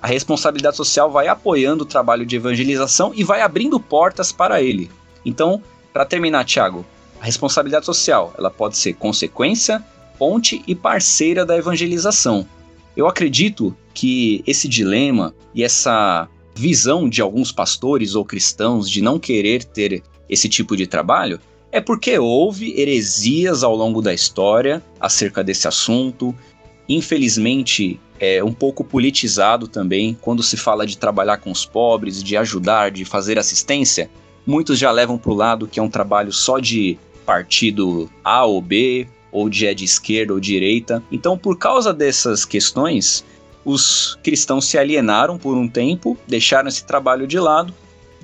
A 0.00 0.06
responsabilidade 0.06 0.76
social 0.76 1.10
vai 1.10 1.28
apoiando 1.28 1.82
o 1.84 1.86
trabalho 1.86 2.24
de 2.24 2.36
evangelização 2.36 3.12
e 3.14 3.24
vai 3.24 3.40
abrindo 3.40 3.80
portas 3.80 4.30
para 4.30 4.62
ele. 4.62 4.90
Então, 5.24 5.62
para 5.92 6.04
terminar, 6.04 6.44
Tiago, 6.44 6.84
a 7.20 7.24
responsabilidade 7.24 7.86
social, 7.86 8.34
ela 8.38 8.50
pode 8.50 8.76
ser 8.76 8.94
consequência, 8.94 9.84
ponte 10.18 10.62
e 10.66 10.74
parceira 10.74 11.44
da 11.44 11.56
evangelização. 11.56 12.46
Eu 12.96 13.06
acredito 13.06 13.76
que 13.92 14.42
esse 14.46 14.68
dilema 14.68 15.34
e 15.54 15.64
essa 15.64 16.28
visão 16.54 17.08
de 17.08 17.20
alguns 17.20 17.52
pastores 17.52 18.14
ou 18.14 18.24
cristãos 18.24 18.90
de 18.90 19.02
não 19.02 19.18
querer 19.18 19.64
ter 19.64 20.02
esse 20.28 20.48
tipo 20.48 20.76
de 20.76 20.86
trabalho 20.86 21.38
é 21.72 21.80
porque 21.80 22.18
houve 22.18 22.78
heresias 22.80 23.62
ao 23.62 23.74
longo 23.74 24.00
da 24.00 24.14
história 24.14 24.82
acerca 25.00 25.42
desse 25.42 25.68
assunto. 25.68 26.34
Infelizmente, 26.88 28.00
é 28.18 28.42
um 28.42 28.52
pouco 28.52 28.84
politizado 28.84 29.68
também 29.68 30.16
quando 30.20 30.42
se 30.42 30.56
fala 30.56 30.86
de 30.86 30.96
trabalhar 30.96 31.38
com 31.38 31.50
os 31.50 31.66
pobres, 31.66 32.22
de 32.22 32.36
ajudar, 32.36 32.90
de 32.90 33.04
fazer 33.04 33.38
assistência. 33.38 34.08
Muitos 34.46 34.78
já 34.78 34.90
levam 34.90 35.18
para 35.18 35.32
o 35.32 35.34
lado 35.34 35.66
que 35.66 35.80
é 35.80 35.82
um 35.82 35.90
trabalho 35.90 36.32
só 36.32 36.58
de 36.58 36.98
partido 37.24 38.08
A 38.24 38.44
ou 38.44 38.62
B, 38.62 39.08
ou 39.32 39.50
de 39.50 39.66
é 39.66 39.74
de 39.74 39.84
esquerda 39.84 40.32
ou 40.32 40.40
direita. 40.40 41.02
Então, 41.10 41.36
por 41.36 41.58
causa 41.58 41.92
dessas 41.92 42.44
questões, 42.44 43.24
os 43.64 44.16
cristãos 44.22 44.66
se 44.66 44.78
alienaram 44.78 45.36
por 45.36 45.56
um 45.56 45.68
tempo, 45.68 46.16
deixaram 46.26 46.68
esse 46.68 46.84
trabalho 46.84 47.26
de 47.26 47.38
lado 47.38 47.74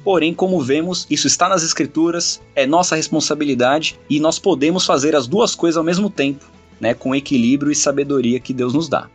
Porém, 0.05 0.35
como 0.35 0.61
vemos, 0.61 1.07
isso 1.09 1.27
está 1.27 1.49
nas 1.49 1.63
escrituras, 1.63 2.41
é 2.57 2.67
nossa 2.67 2.97
responsabilidade 2.97 3.99
e 4.11 4.19
nós 4.19 4.39
podemos 4.39 4.85
fazer 4.85 5.15
as 5.15 5.27
duas 5.27 5.55
coisas 5.55 5.77
ao 5.77 5.85
mesmo 5.85 6.11
tempo, 6.11 6.45
né, 6.81 6.93
com 6.93 7.15
equilíbrio 7.15 7.71
e 7.71 7.75
sabedoria 7.75 8.41
que 8.41 8.53
Deus 8.53 8.75
nos 8.75 8.89
dá. 8.89 9.09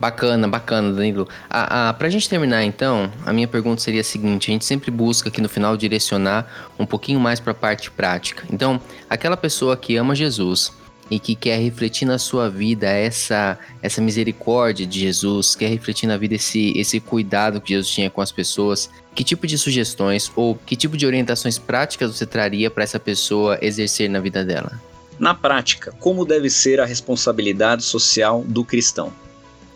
Bacana, 0.00 0.48
bacana, 0.48 0.92
Danilo. 0.92 1.28
A, 1.48 1.90
a, 1.90 1.92
pra 1.92 2.08
gente 2.08 2.28
terminar, 2.28 2.64
então, 2.64 3.12
a 3.24 3.32
minha 3.32 3.46
pergunta 3.46 3.80
seria 3.80 4.00
a 4.00 4.04
seguinte: 4.04 4.50
a 4.50 4.52
gente 4.52 4.64
sempre 4.64 4.90
busca 4.90 5.28
aqui 5.28 5.40
no 5.40 5.48
final 5.48 5.76
direcionar 5.76 6.72
um 6.76 6.84
pouquinho 6.84 7.20
mais 7.20 7.38
para 7.38 7.52
a 7.52 7.54
parte 7.54 7.88
prática. 7.88 8.44
Então, 8.50 8.80
aquela 9.08 9.36
pessoa 9.36 9.76
que 9.76 9.94
ama 9.94 10.12
Jesus, 10.16 10.72
e 11.12 11.18
que 11.18 11.34
quer 11.34 11.60
refletir 11.60 12.06
na 12.06 12.18
sua 12.18 12.48
vida 12.48 12.88
essa, 12.88 13.58
essa 13.82 14.00
misericórdia 14.00 14.86
de 14.86 15.00
Jesus, 15.00 15.54
quer 15.54 15.68
refletir 15.68 16.06
na 16.06 16.16
vida 16.16 16.36
esse, 16.36 16.72
esse 16.74 17.00
cuidado 17.00 17.60
que 17.60 17.74
Jesus 17.74 17.90
tinha 17.90 18.08
com 18.08 18.22
as 18.22 18.32
pessoas, 18.32 18.88
que 19.14 19.24
tipo 19.24 19.46
de 19.46 19.58
sugestões 19.58 20.30
ou 20.34 20.54
que 20.54 20.76
tipo 20.76 20.96
de 20.96 21.06
orientações 21.06 21.58
práticas 21.58 22.16
você 22.16 22.26
traria 22.26 22.70
para 22.70 22.84
essa 22.84 22.98
pessoa 22.98 23.58
exercer 23.60 24.08
na 24.08 24.20
vida 24.20 24.44
dela? 24.44 24.80
Na 25.18 25.34
prática, 25.34 25.92
como 26.00 26.24
deve 26.24 26.48
ser 26.48 26.80
a 26.80 26.84
responsabilidade 26.84 27.82
social 27.82 28.42
do 28.46 28.64
cristão? 28.64 29.12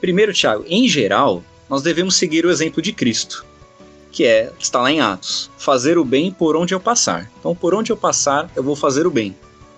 Primeiro, 0.00 0.32
Tiago, 0.32 0.64
em 0.66 0.88
geral, 0.88 1.42
nós 1.68 1.82
devemos 1.82 2.16
seguir 2.16 2.46
o 2.46 2.50
exemplo 2.50 2.80
de 2.80 2.92
Cristo, 2.92 3.44
que 4.10 4.24
é, 4.24 4.52
está 4.58 4.80
lá 4.80 4.90
em 4.90 5.00
Atos, 5.00 5.50
fazer 5.58 5.98
o 5.98 6.04
bem 6.04 6.30
por 6.30 6.56
onde 6.56 6.74
eu 6.74 6.80
passar. 6.80 7.30
Então, 7.38 7.54
por 7.54 7.74
onde 7.74 7.92
eu 7.92 7.96
passar, 7.96 8.50
eu 8.56 8.62
vou 8.62 8.76
fazer 8.76 9.06
o 9.06 9.10
bem. 9.10 9.36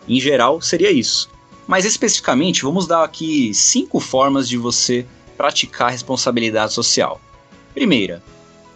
Em 0.09 0.21
geral, 0.21 0.61
seria 0.61 0.91
isso. 0.91 1.29
Mas 1.67 1.85
especificamente, 1.85 2.62
vamos 2.62 2.87
dar 2.87 3.05
aqui 3.05 3.53
cinco 3.53 4.00
formas 4.00 4.49
de 4.49 4.57
você 4.57 5.05
praticar 5.37 5.91
responsabilidade 5.91 6.73
social. 6.73 7.21
Primeira, 7.75 8.23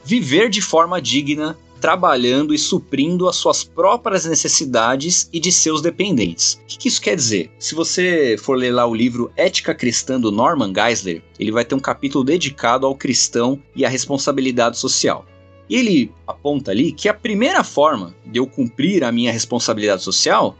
viver 0.05 0.49
de 0.49 0.61
forma 0.61 1.01
digna, 1.01 1.57
trabalhando 1.81 2.55
e 2.55 2.59
suprindo 2.59 3.29
as 3.29 3.35
suas 3.35 3.65
próprias 3.65 4.25
necessidades 4.25 5.29
e 5.33 5.41
de 5.41 5.51
seus 5.51 5.83
dependentes. 5.83 6.61
O 6.63 6.79
que 6.79 6.87
isso 6.87 7.01
quer 7.01 7.17
dizer? 7.17 7.51
Se 7.59 7.75
você 7.75 8.37
for 8.39 8.57
ler 8.57 8.71
lá 8.71 8.87
o 8.87 8.95
livro 8.95 9.33
Ética 9.37 9.75
Cristã 9.75 10.21
do 10.21 10.31
Norman 10.31 10.73
Geisler, 10.73 11.23
ele 11.41 11.51
vai 11.51 11.65
ter 11.65 11.75
um 11.75 11.81
capítulo 11.81 12.23
dedicado 12.23 12.87
ao 12.87 12.95
cristão 12.95 13.61
e 13.75 13.85
à 13.85 13.89
responsabilidade 13.89 14.79
social. 14.79 15.27
E 15.69 15.75
ele 15.75 16.13
aponta 16.27 16.71
ali 16.71 16.93
que 16.93 17.09
a 17.09 17.15
primeira 17.15 17.65
forma 17.65 18.15
de 18.25 18.39
eu 18.39 18.47
cumprir 18.47 19.03
a 19.03 19.11
minha 19.11 19.33
responsabilidade 19.33 20.05
social 20.05 20.57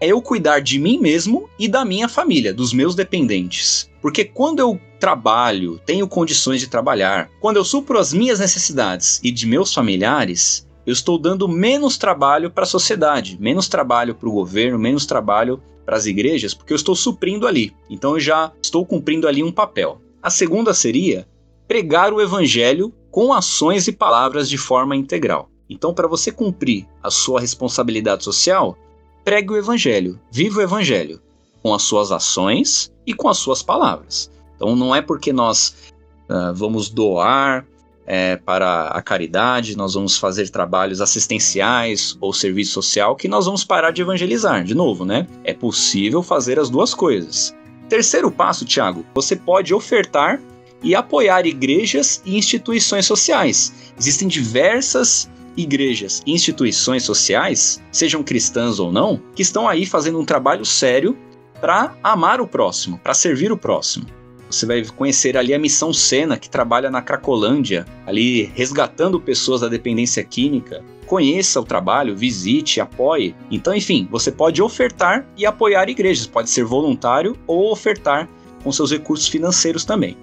é 0.00 0.08
eu 0.08 0.20
cuidar 0.20 0.60
de 0.60 0.78
mim 0.78 0.98
mesmo 0.98 1.48
e 1.58 1.68
da 1.68 1.84
minha 1.84 2.08
família, 2.08 2.52
dos 2.52 2.72
meus 2.72 2.94
dependentes. 2.94 3.88
Porque 4.06 4.24
quando 4.24 4.60
eu 4.60 4.80
trabalho, 5.00 5.80
tenho 5.84 6.06
condições 6.06 6.60
de 6.60 6.68
trabalhar, 6.68 7.28
quando 7.40 7.56
eu 7.56 7.64
supro 7.64 7.98
as 7.98 8.12
minhas 8.12 8.38
necessidades 8.38 9.20
e 9.20 9.32
de 9.32 9.48
meus 9.48 9.74
familiares, 9.74 10.64
eu 10.86 10.92
estou 10.92 11.18
dando 11.18 11.48
menos 11.48 11.98
trabalho 11.98 12.48
para 12.48 12.62
a 12.62 12.68
sociedade, 12.68 13.36
menos 13.40 13.66
trabalho 13.66 14.14
para 14.14 14.28
o 14.28 14.32
governo, 14.32 14.78
menos 14.78 15.06
trabalho 15.06 15.60
para 15.84 15.96
as 15.96 16.06
igrejas, 16.06 16.54
porque 16.54 16.72
eu 16.72 16.76
estou 16.76 16.94
suprindo 16.94 17.48
ali. 17.48 17.74
Então 17.90 18.12
eu 18.12 18.20
já 18.20 18.52
estou 18.62 18.86
cumprindo 18.86 19.26
ali 19.26 19.42
um 19.42 19.50
papel. 19.50 20.00
A 20.22 20.30
segunda 20.30 20.72
seria 20.72 21.26
pregar 21.66 22.12
o 22.12 22.20
evangelho 22.20 22.94
com 23.10 23.32
ações 23.32 23.88
e 23.88 23.92
palavras 23.92 24.48
de 24.48 24.56
forma 24.56 24.94
integral. 24.94 25.50
Então, 25.68 25.92
para 25.92 26.06
você 26.06 26.30
cumprir 26.30 26.86
a 27.02 27.10
sua 27.10 27.40
responsabilidade 27.40 28.22
social, 28.22 28.78
pregue 29.24 29.54
o 29.54 29.56
evangelho, 29.56 30.20
viva 30.30 30.60
o 30.60 30.62
evangelho, 30.62 31.20
com 31.66 31.74
as 31.74 31.82
suas 31.82 32.12
ações 32.12 32.92
e 33.04 33.12
com 33.12 33.28
as 33.28 33.38
suas 33.38 33.60
palavras. 33.60 34.30
Então 34.54 34.76
não 34.76 34.94
é 34.94 35.02
porque 35.02 35.32
nós 35.32 35.74
uh, 36.30 36.54
vamos 36.54 36.88
doar 36.88 37.66
é, 38.06 38.36
para 38.36 38.86
a 38.86 39.02
caridade, 39.02 39.76
nós 39.76 39.94
vamos 39.94 40.16
fazer 40.16 40.48
trabalhos 40.48 41.00
assistenciais 41.00 42.16
ou 42.20 42.32
serviço 42.32 42.70
social 42.70 43.16
que 43.16 43.26
nós 43.26 43.46
vamos 43.46 43.64
parar 43.64 43.90
de 43.90 44.00
evangelizar. 44.00 44.62
De 44.62 44.76
novo, 44.76 45.04
né? 45.04 45.26
É 45.42 45.52
possível 45.52 46.22
fazer 46.22 46.56
as 46.56 46.70
duas 46.70 46.94
coisas. 46.94 47.52
Terceiro 47.88 48.30
passo, 48.30 48.64
Tiago, 48.64 49.04
você 49.12 49.34
pode 49.34 49.74
ofertar 49.74 50.40
e 50.84 50.94
apoiar 50.94 51.46
igrejas 51.46 52.22
e 52.24 52.38
instituições 52.38 53.06
sociais. 53.06 53.74
Existem 53.98 54.28
diversas 54.28 55.28
igrejas 55.56 56.22
e 56.24 56.32
instituições 56.32 57.02
sociais, 57.02 57.82
sejam 57.90 58.22
cristãs 58.22 58.78
ou 58.78 58.92
não, 58.92 59.20
que 59.34 59.42
estão 59.42 59.66
aí 59.66 59.84
fazendo 59.84 60.20
um 60.20 60.24
trabalho 60.24 60.64
sério 60.64 61.18
para 61.60 61.94
amar 62.02 62.40
o 62.40 62.46
próximo, 62.46 62.98
para 62.98 63.14
servir 63.14 63.50
o 63.50 63.56
próximo. 63.56 64.06
Você 64.50 64.64
vai 64.64 64.84
conhecer 64.84 65.36
ali 65.36 65.52
a 65.52 65.58
Missão 65.58 65.92
Sena, 65.92 66.38
que 66.38 66.48
trabalha 66.48 66.90
na 66.90 67.02
Cracolândia, 67.02 67.84
ali 68.06 68.44
resgatando 68.54 69.20
pessoas 69.20 69.60
da 69.60 69.68
dependência 69.68 70.22
química. 70.22 70.84
Conheça 71.06 71.60
o 71.60 71.64
trabalho, 71.64 72.16
visite, 72.16 72.80
apoie. 72.80 73.34
Então, 73.50 73.74
enfim, 73.74 74.08
você 74.10 74.30
pode 74.30 74.62
ofertar 74.62 75.26
e 75.36 75.44
apoiar 75.44 75.88
igrejas, 75.88 76.26
pode 76.26 76.50
ser 76.50 76.64
voluntário 76.64 77.36
ou 77.46 77.72
ofertar 77.72 78.28
com 78.62 78.72
seus 78.72 78.92
recursos 78.92 79.28
financeiros 79.28 79.84
também. 79.84 80.16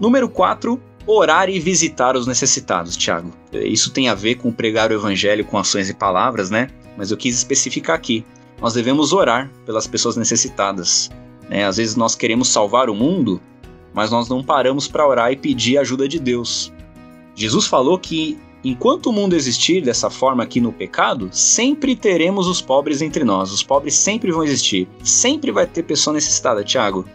Número 0.00 0.28
4, 0.28 0.80
orar 1.06 1.48
e 1.48 1.58
visitar 1.58 2.16
os 2.16 2.26
necessitados, 2.26 2.96
Tiago. 2.96 3.32
Isso 3.52 3.90
tem 3.90 4.08
a 4.08 4.14
ver 4.14 4.36
com 4.36 4.52
pregar 4.52 4.90
o 4.90 4.94
evangelho 4.94 5.44
com 5.44 5.58
ações 5.58 5.88
e 5.88 5.94
palavras, 5.94 6.50
né? 6.50 6.68
Mas 6.96 7.10
eu 7.10 7.16
quis 7.16 7.36
especificar 7.36 7.96
aqui. 7.96 8.24
Nós 8.60 8.74
devemos 8.74 9.12
orar 9.12 9.50
pelas 9.64 9.86
pessoas 9.86 10.16
necessitadas. 10.16 11.10
Né? 11.48 11.64
Às 11.64 11.78
vezes 11.78 11.96
nós 11.96 12.14
queremos 12.14 12.48
salvar 12.48 12.90
o 12.90 12.94
mundo, 12.94 13.40
mas 13.94 14.10
nós 14.10 14.28
não 14.28 14.42
paramos 14.42 14.86
para 14.86 15.06
orar 15.06 15.32
e 15.32 15.36
pedir 15.36 15.78
a 15.78 15.80
ajuda 15.80 16.06
de 16.06 16.18
Deus. 16.18 16.72
Jesus 17.34 17.66
falou 17.66 17.98
que 17.98 18.38
enquanto 18.62 19.06
o 19.06 19.12
mundo 19.12 19.34
existir 19.34 19.82
dessa 19.82 20.10
forma 20.10 20.42
aqui 20.42 20.60
no 20.60 20.72
pecado, 20.72 21.28
sempre 21.32 21.96
teremos 21.96 22.46
os 22.46 22.60
pobres 22.60 23.00
entre 23.00 23.24
nós. 23.24 23.50
Os 23.50 23.62
pobres 23.62 23.94
sempre 23.94 24.30
vão 24.30 24.44
existir. 24.44 24.86
Sempre 25.02 25.50
vai 25.50 25.66
ter 25.66 25.82
pessoa 25.82 26.14
necessitada, 26.14 26.62
Tiago. 26.62 27.06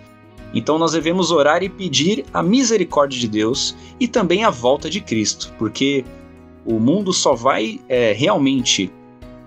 Então 0.54 0.80
nós 0.80 0.94
devemos 0.94 1.32
orar 1.32 1.62
e 1.64 1.70
pedir 1.70 2.26
a 2.34 2.42
misericórdia 2.42 3.20
de 3.20 3.28
Deus 3.28 3.76
e 4.00 4.08
também 4.08 4.44
a 4.44 4.50
volta 4.50 4.90
de 4.90 5.02
Cristo, 5.02 5.54
porque 5.60 6.06
o 6.66 6.80
mundo 6.80 7.12
só 7.12 7.36
vai 7.36 7.80
é, 7.90 8.14
realmente 8.14 8.92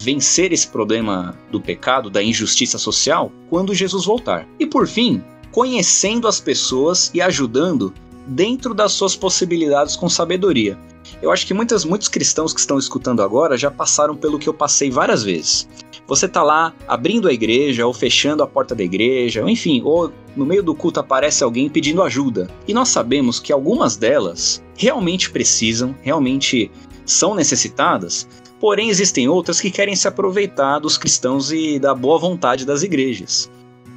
vencer 0.00 0.52
esse 0.52 0.68
problema 0.68 1.36
do 1.50 1.60
pecado, 1.60 2.08
da 2.10 2.22
injustiça 2.22 2.78
social, 2.78 3.32
quando 3.50 3.74
Jesus 3.74 4.04
voltar. 4.04 4.46
E 4.58 4.66
por 4.66 4.86
fim, 4.86 5.22
conhecendo 5.50 6.28
as 6.28 6.40
pessoas 6.40 7.10
e 7.12 7.20
ajudando 7.20 7.92
dentro 8.26 8.74
das 8.74 8.92
suas 8.92 9.16
possibilidades 9.16 9.96
com 9.96 10.08
sabedoria. 10.08 10.78
Eu 11.22 11.32
acho 11.32 11.46
que 11.46 11.54
muitas, 11.54 11.84
muitos 11.84 12.08
cristãos 12.08 12.52
que 12.52 12.60
estão 12.60 12.78
escutando 12.78 13.22
agora 13.22 13.56
já 13.56 13.70
passaram 13.70 14.14
pelo 14.14 14.38
que 14.38 14.48
eu 14.48 14.54
passei 14.54 14.90
várias 14.90 15.22
vezes. 15.22 15.68
Você 16.06 16.28
tá 16.28 16.42
lá 16.42 16.74
abrindo 16.86 17.28
a 17.28 17.32
igreja 17.32 17.86
ou 17.86 17.92
fechando 17.92 18.42
a 18.42 18.46
porta 18.46 18.74
da 18.74 18.82
igreja, 18.82 19.42
ou 19.42 19.48
enfim, 19.48 19.82
ou 19.84 20.12
no 20.36 20.46
meio 20.46 20.62
do 20.62 20.74
culto 20.74 21.00
aparece 21.00 21.42
alguém 21.42 21.68
pedindo 21.68 22.02
ajuda. 22.02 22.48
E 22.66 22.72
nós 22.72 22.88
sabemos 22.88 23.40
que 23.40 23.52
algumas 23.52 23.96
delas 23.96 24.62
realmente 24.76 25.30
precisam, 25.30 25.94
realmente 26.02 26.70
são 27.04 27.34
necessitadas, 27.34 28.28
porém 28.60 28.88
existem 28.88 29.28
outras 29.28 29.60
que 29.60 29.70
querem 29.70 29.94
se 29.94 30.08
aproveitar 30.08 30.78
dos 30.78 30.98
cristãos 30.98 31.52
e 31.52 31.78
da 31.78 31.94
boa 31.94 32.18
vontade 32.18 32.64
das 32.64 32.82
igrejas. 32.82 33.50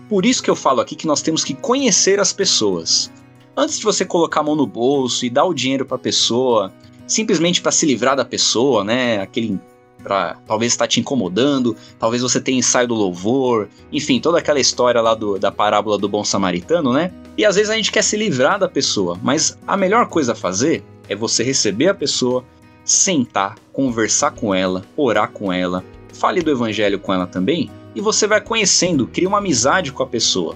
Por 0.10 0.26
isso 0.26 0.43
que 0.43 0.50
eu 0.50 0.56
falo 0.56 0.82
aqui 0.82 0.95
que 0.95 1.08
nós 1.08 1.21
temos 1.21 1.43
que 1.43 1.54
conhecer 1.54 2.19
as 2.19 2.34
pessoas. 2.34 3.12
Antes 3.56 3.80
de 3.80 3.84
você 3.84 4.06
colocar 4.06 4.41
a 4.41 4.43
mão 4.43 4.56
no 4.56 4.67
bolso 4.67 5.26
e 5.26 5.30
dar 5.30 5.45
o 5.45 5.54
dinheiro 5.54 5.86
para 5.86 5.95
a 5.95 6.00
pessoa, 6.00 6.71
simplesmente 7.08 7.62
para 7.62 7.71
se 7.71 7.86
livrar 7.86 8.15
da 8.15 8.26
pessoa, 8.26 8.84
né? 8.84 9.21
Aquele 9.21 9.60
para 10.02 10.36
talvez 10.47 10.74
está 10.74 10.88
te 10.88 11.00
incomodando, 11.00 11.76
talvez 12.00 12.21
você 12.21 12.41
tenha 12.41 12.58
ensaio 12.58 12.88
do 12.88 12.95
louvor, 12.95 13.69
enfim, 13.91 14.19
toda 14.19 14.39
aquela 14.39 14.60
história 14.60 15.00
lá 15.00 15.13
do, 15.13 15.38
da 15.38 15.52
parábola 15.52 15.97
do 15.97 16.10
bom 16.10 16.24
samaritano, 16.24 16.91
né? 16.91 17.12
E 17.38 17.45
às 17.45 17.56
vezes 17.56 17.69
a 17.69 17.76
gente 17.76 17.91
quer 17.91 18.04
se 18.04 18.17
livrar 18.17 18.60
da 18.60 18.67
pessoa, 18.67 19.17
mas 19.21 19.58
a 19.65 19.78
melhor 19.78 20.08
coisa 20.08 20.32
a 20.32 20.36
fazer 20.36 20.84
é 21.08 21.15
você 21.15 21.43
receber 21.43 21.89
a 21.89 21.93
pessoa, 21.93 22.43
sentar, 22.83 23.55
conversar 23.71 24.31
com 24.31 24.53
ela, 24.53 24.83
orar 24.95 25.29
com 25.31 25.51
ela, 25.51 25.83
fale 26.13 26.41
do 26.41 26.51
evangelho 26.51 26.99
com 26.99 27.13
ela 27.13 27.27
também, 27.27 27.69
e 27.95 28.01
você 28.01 28.27
vai 28.27 28.41
conhecendo, 28.41 29.07
cria 29.07 29.27
uma 29.27 29.39
amizade 29.39 29.91
com 29.91 30.03
a 30.03 30.07
pessoa. 30.07 30.55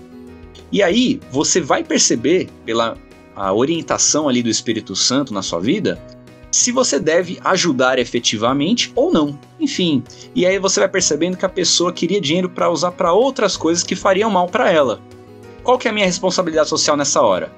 E 0.71 0.81
aí 0.81 1.19
você 1.31 1.61
vai 1.61 1.83
perceber 1.83 2.49
pela 2.65 2.97
orientação 3.53 4.29
ali 4.29 4.41
do 4.41 4.49
Espírito 4.49 4.95
Santo 4.95 5.33
na 5.33 5.41
sua 5.41 5.59
vida 5.59 6.01
se 6.51 6.71
você 6.71 6.97
deve 6.97 7.37
ajudar 7.43 7.99
efetivamente 7.99 8.91
ou 8.95 9.11
não. 9.11 9.37
Enfim, 9.59 10.01
e 10.33 10.45
aí 10.45 10.57
você 10.57 10.79
vai 10.79 10.87
percebendo 10.87 11.35
que 11.35 11.45
a 11.45 11.49
pessoa 11.49 11.91
queria 11.91 12.21
dinheiro 12.21 12.49
para 12.49 12.69
usar 12.69 12.91
para 12.91 13.11
outras 13.11 13.57
coisas 13.57 13.83
que 13.83 13.95
fariam 13.95 14.29
mal 14.29 14.47
para 14.47 14.71
ela. 14.71 15.01
Qual 15.63 15.77
que 15.77 15.87
é 15.87 15.91
a 15.91 15.93
minha 15.93 16.05
responsabilidade 16.05 16.69
social 16.69 16.95
nessa 16.95 17.21
hora? 17.21 17.51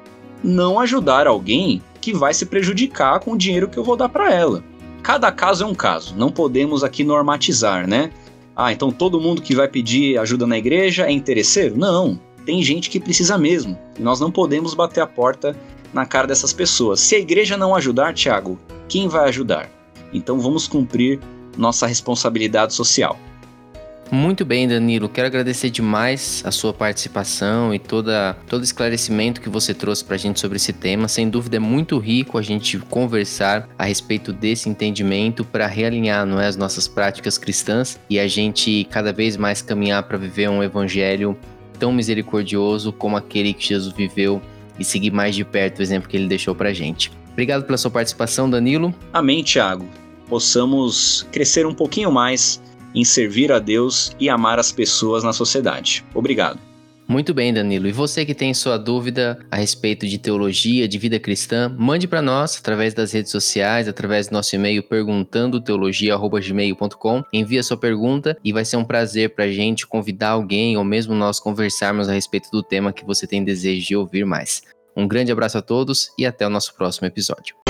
Não 0.43 0.80
ajudar 0.80 1.28
alguém 1.28 1.82
que 2.00 2.13
vai 2.13 2.34
se 2.34 2.45
prejudicar 2.45 3.19
com 3.19 3.34
o 3.34 3.38
dinheiro 3.38 3.67
que 3.67 3.78
eu 3.78 3.84
vou 3.84 3.97
dar 3.97 4.10
para 4.10 4.34
ela. 4.34 4.63
Cada 5.04 5.32
caso 5.32 5.63
é 5.63 5.67
um 5.67 5.76
caso, 5.76 6.15
não 6.15 6.32
podemos 6.32 6.84
aqui 6.84 7.04
normatizar, 7.04 7.88
né? 7.88 8.12
Ah, 8.56 8.73
então 8.73 8.91
todo 8.91 9.21
mundo 9.21 9.41
que 9.41 9.56
vai 9.56 9.67
pedir 9.67 10.17
ajuda 10.17 10.47
na 10.47 10.58
igreja 10.58 11.06
é 11.06 11.12
interesseiro? 11.12 11.78
Não, 11.78 12.19
tem 12.45 12.63
gente 12.63 12.89
que 12.89 13.00
precisa 13.00 13.38
mesmo. 13.38 13.78
E 14.00 14.02
nós 14.02 14.19
não 14.19 14.32
podemos 14.32 14.73
bater 14.73 15.02
a 15.02 15.08
porta 15.08 15.56
na 15.93 16.06
cara 16.06 16.28
dessas 16.28 16.54
pessoas. 16.54 17.00
Se 17.00 17.15
a 17.15 17.19
igreja 17.19 17.56
não 17.58 17.76
ajudar, 17.76 18.13
Tiago, 18.13 18.60
quem 18.88 19.08
vai 19.08 19.28
ajudar? 19.30 19.69
Então 20.13 20.39
vamos 20.39 20.67
cumprir 20.67 21.19
nossa 21.58 21.86
responsabilidade 21.88 22.73
social. 22.73 23.17
Muito 24.10 24.46
bem, 24.46 24.67
Danilo. 24.67 25.10
Quero 25.10 25.28
agradecer 25.28 25.70
demais 25.70 26.41
a 26.46 26.52
sua 26.52 26.74
participação 26.74 27.74
e 27.74 27.80
toda, 27.80 28.38
todo 28.48 28.63
esclarecimento 28.63 29.41
que 29.41 29.50
você 29.50 29.74
trouxe 29.74 30.04
para 30.04 30.15
a 30.15 30.17
gente 30.17 30.39
sobre 30.39 30.56
esse 30.56 30.72
tema. 30.72 31.08
Sem 31.08 31.30
dúvida, 31.30 31.58
é 31.58 31.60
muito 31.60 31.98
rico 31.98 32.38
a 32.38 32.41
gente 32.41 32.80
conversar 32.80 33.67
a 33.78 33.86
respeito 33.86 34.32
desse 34.32 34.70
entendimento 34.70 35.43
para 35.43 35.67
realinhar 35.67 36.26
não 36.26 36.39
é, 36.39 36.48
as 36.48 36.56
nossas 36.56 36.88
práticas 36.88 37.38
cristãs 37.38 38.00
e 38.10 38.17
a 38.20 38.28
gente 38.28 38.88
cada 38.89 39.12
vez 39.12 39.36
mais 39.36 39.62
caminhar 39.62 40.04
para 40.04 40.17
viver 40.17 40.50
um 40.50 40.63
evangelho 40.63 41.38
tão 41.78 41.91
misericordioso 41.91 42.91
como 42.93 43.17
aquele 43.17 43.54
que 43.54 43.67
Jesus 43.67 43.93
viveu 43.93 44.41
e 44.80 44.86
seguir 44.86 45.12
mais 45.12 45.36
de 45.36 45.43
perto 45.43 45.80
o 45.80 45.82
exemplo 45.82 46.08
que 46.08 46.15
ele 46.15 46.28
deixou 46.28 46.56
para 46.56 46.70
a 46.70 46.74
gente. 46.74 47.12
Obrigado 47.32 47.65
pela 47.65 47.78
sua 47.78 47.91
participação, 47.91 48.50
Danilo. 48.50 48.96
Amém, 49.12 49.43
Tiago. 49.43 49.88
Possamos 50.28 51.28
crescer 51.32 51.65
um 51.65 51.74
pouquinho 51.74 52.12
mais 52.12 52.62
em 52.93 53.04
servir 53.04 53.52
a 53.52 53.60
Deus 53.60 54.12
e 54.19 54.30
amar 54.30 54.60
as 54.60 54.71
pessoas 54.71 55.23
na 55.23 55.34
sociedade. 55.34 56.06
Obrigado. 56.13 56.60
Muito 57.08 57.34
bem, 57.34 57.54
Danilo. 57.54 57.88
E 57.88 57.91
você 57.93 58.26
que 58.26 58.36
tem 58.36 58.54
sua 58.54 58.78
dúvida 58.78 59.39
a 59.50 59.56
respeito 59.56 60.06
de 60.06 60.17
teologia, 60.17 60.89
de 60.89 60.97
vida 60.97 61.17
cristã, 61.17 61.73
mande 61.80 62.06
para 62.06 62.21
nós 62.21 62.58
através 62.60 62.93
das 62.93 63.13
redes 63.13 63.32
sociais, 63.32 63.88
através 63.88 64.28
do 64.28 64.34
nosso 64.34 64.54
e-mail 64.54 64.84
perguntando 64.84 65.62
teologia@gmail.com. 65.62 67.23
Envie 67.32 67.60
a 67.60 67.63
sua 67.63 67.78
pergunta 67.78 68.38
e 68.43 68.52
vai 68.52 68.65
ser 68.65 68.76
um 68.76 68.84
prazer 68.84 69.34
para 69.34 69.45
a 69.45 69.52
gente 69.52 69.88
convidar 69.88 70.32
alguém 70.32 70.76
ou 70.76 70.84
mesmo 70.84 71.15
nós 71.15 71.39
conversarmos 71.39 72.10
a 72.10 72.13
respeito 72.13 72.50
do 72.52 72.62
tema 72.62 72.91
que 72.91 73.06
você 73.06 73.26
tem 73.26 73.41
desejo 73.41 73.88
de 73.88 73.95
ouvir 73.95 74.26
mais. 74.26 74.62
Um 74.93 75.08
grande 75.08 75.32
abraço 75.32 75.58
a 75.58 75.62
todos 75.62 76.10
e 76.19 76.26
até 76.26 76.45
o 76.45 76.50
nosso 76.50 76.76
próximo 76.76 77.08
episódio. 77.08 77.66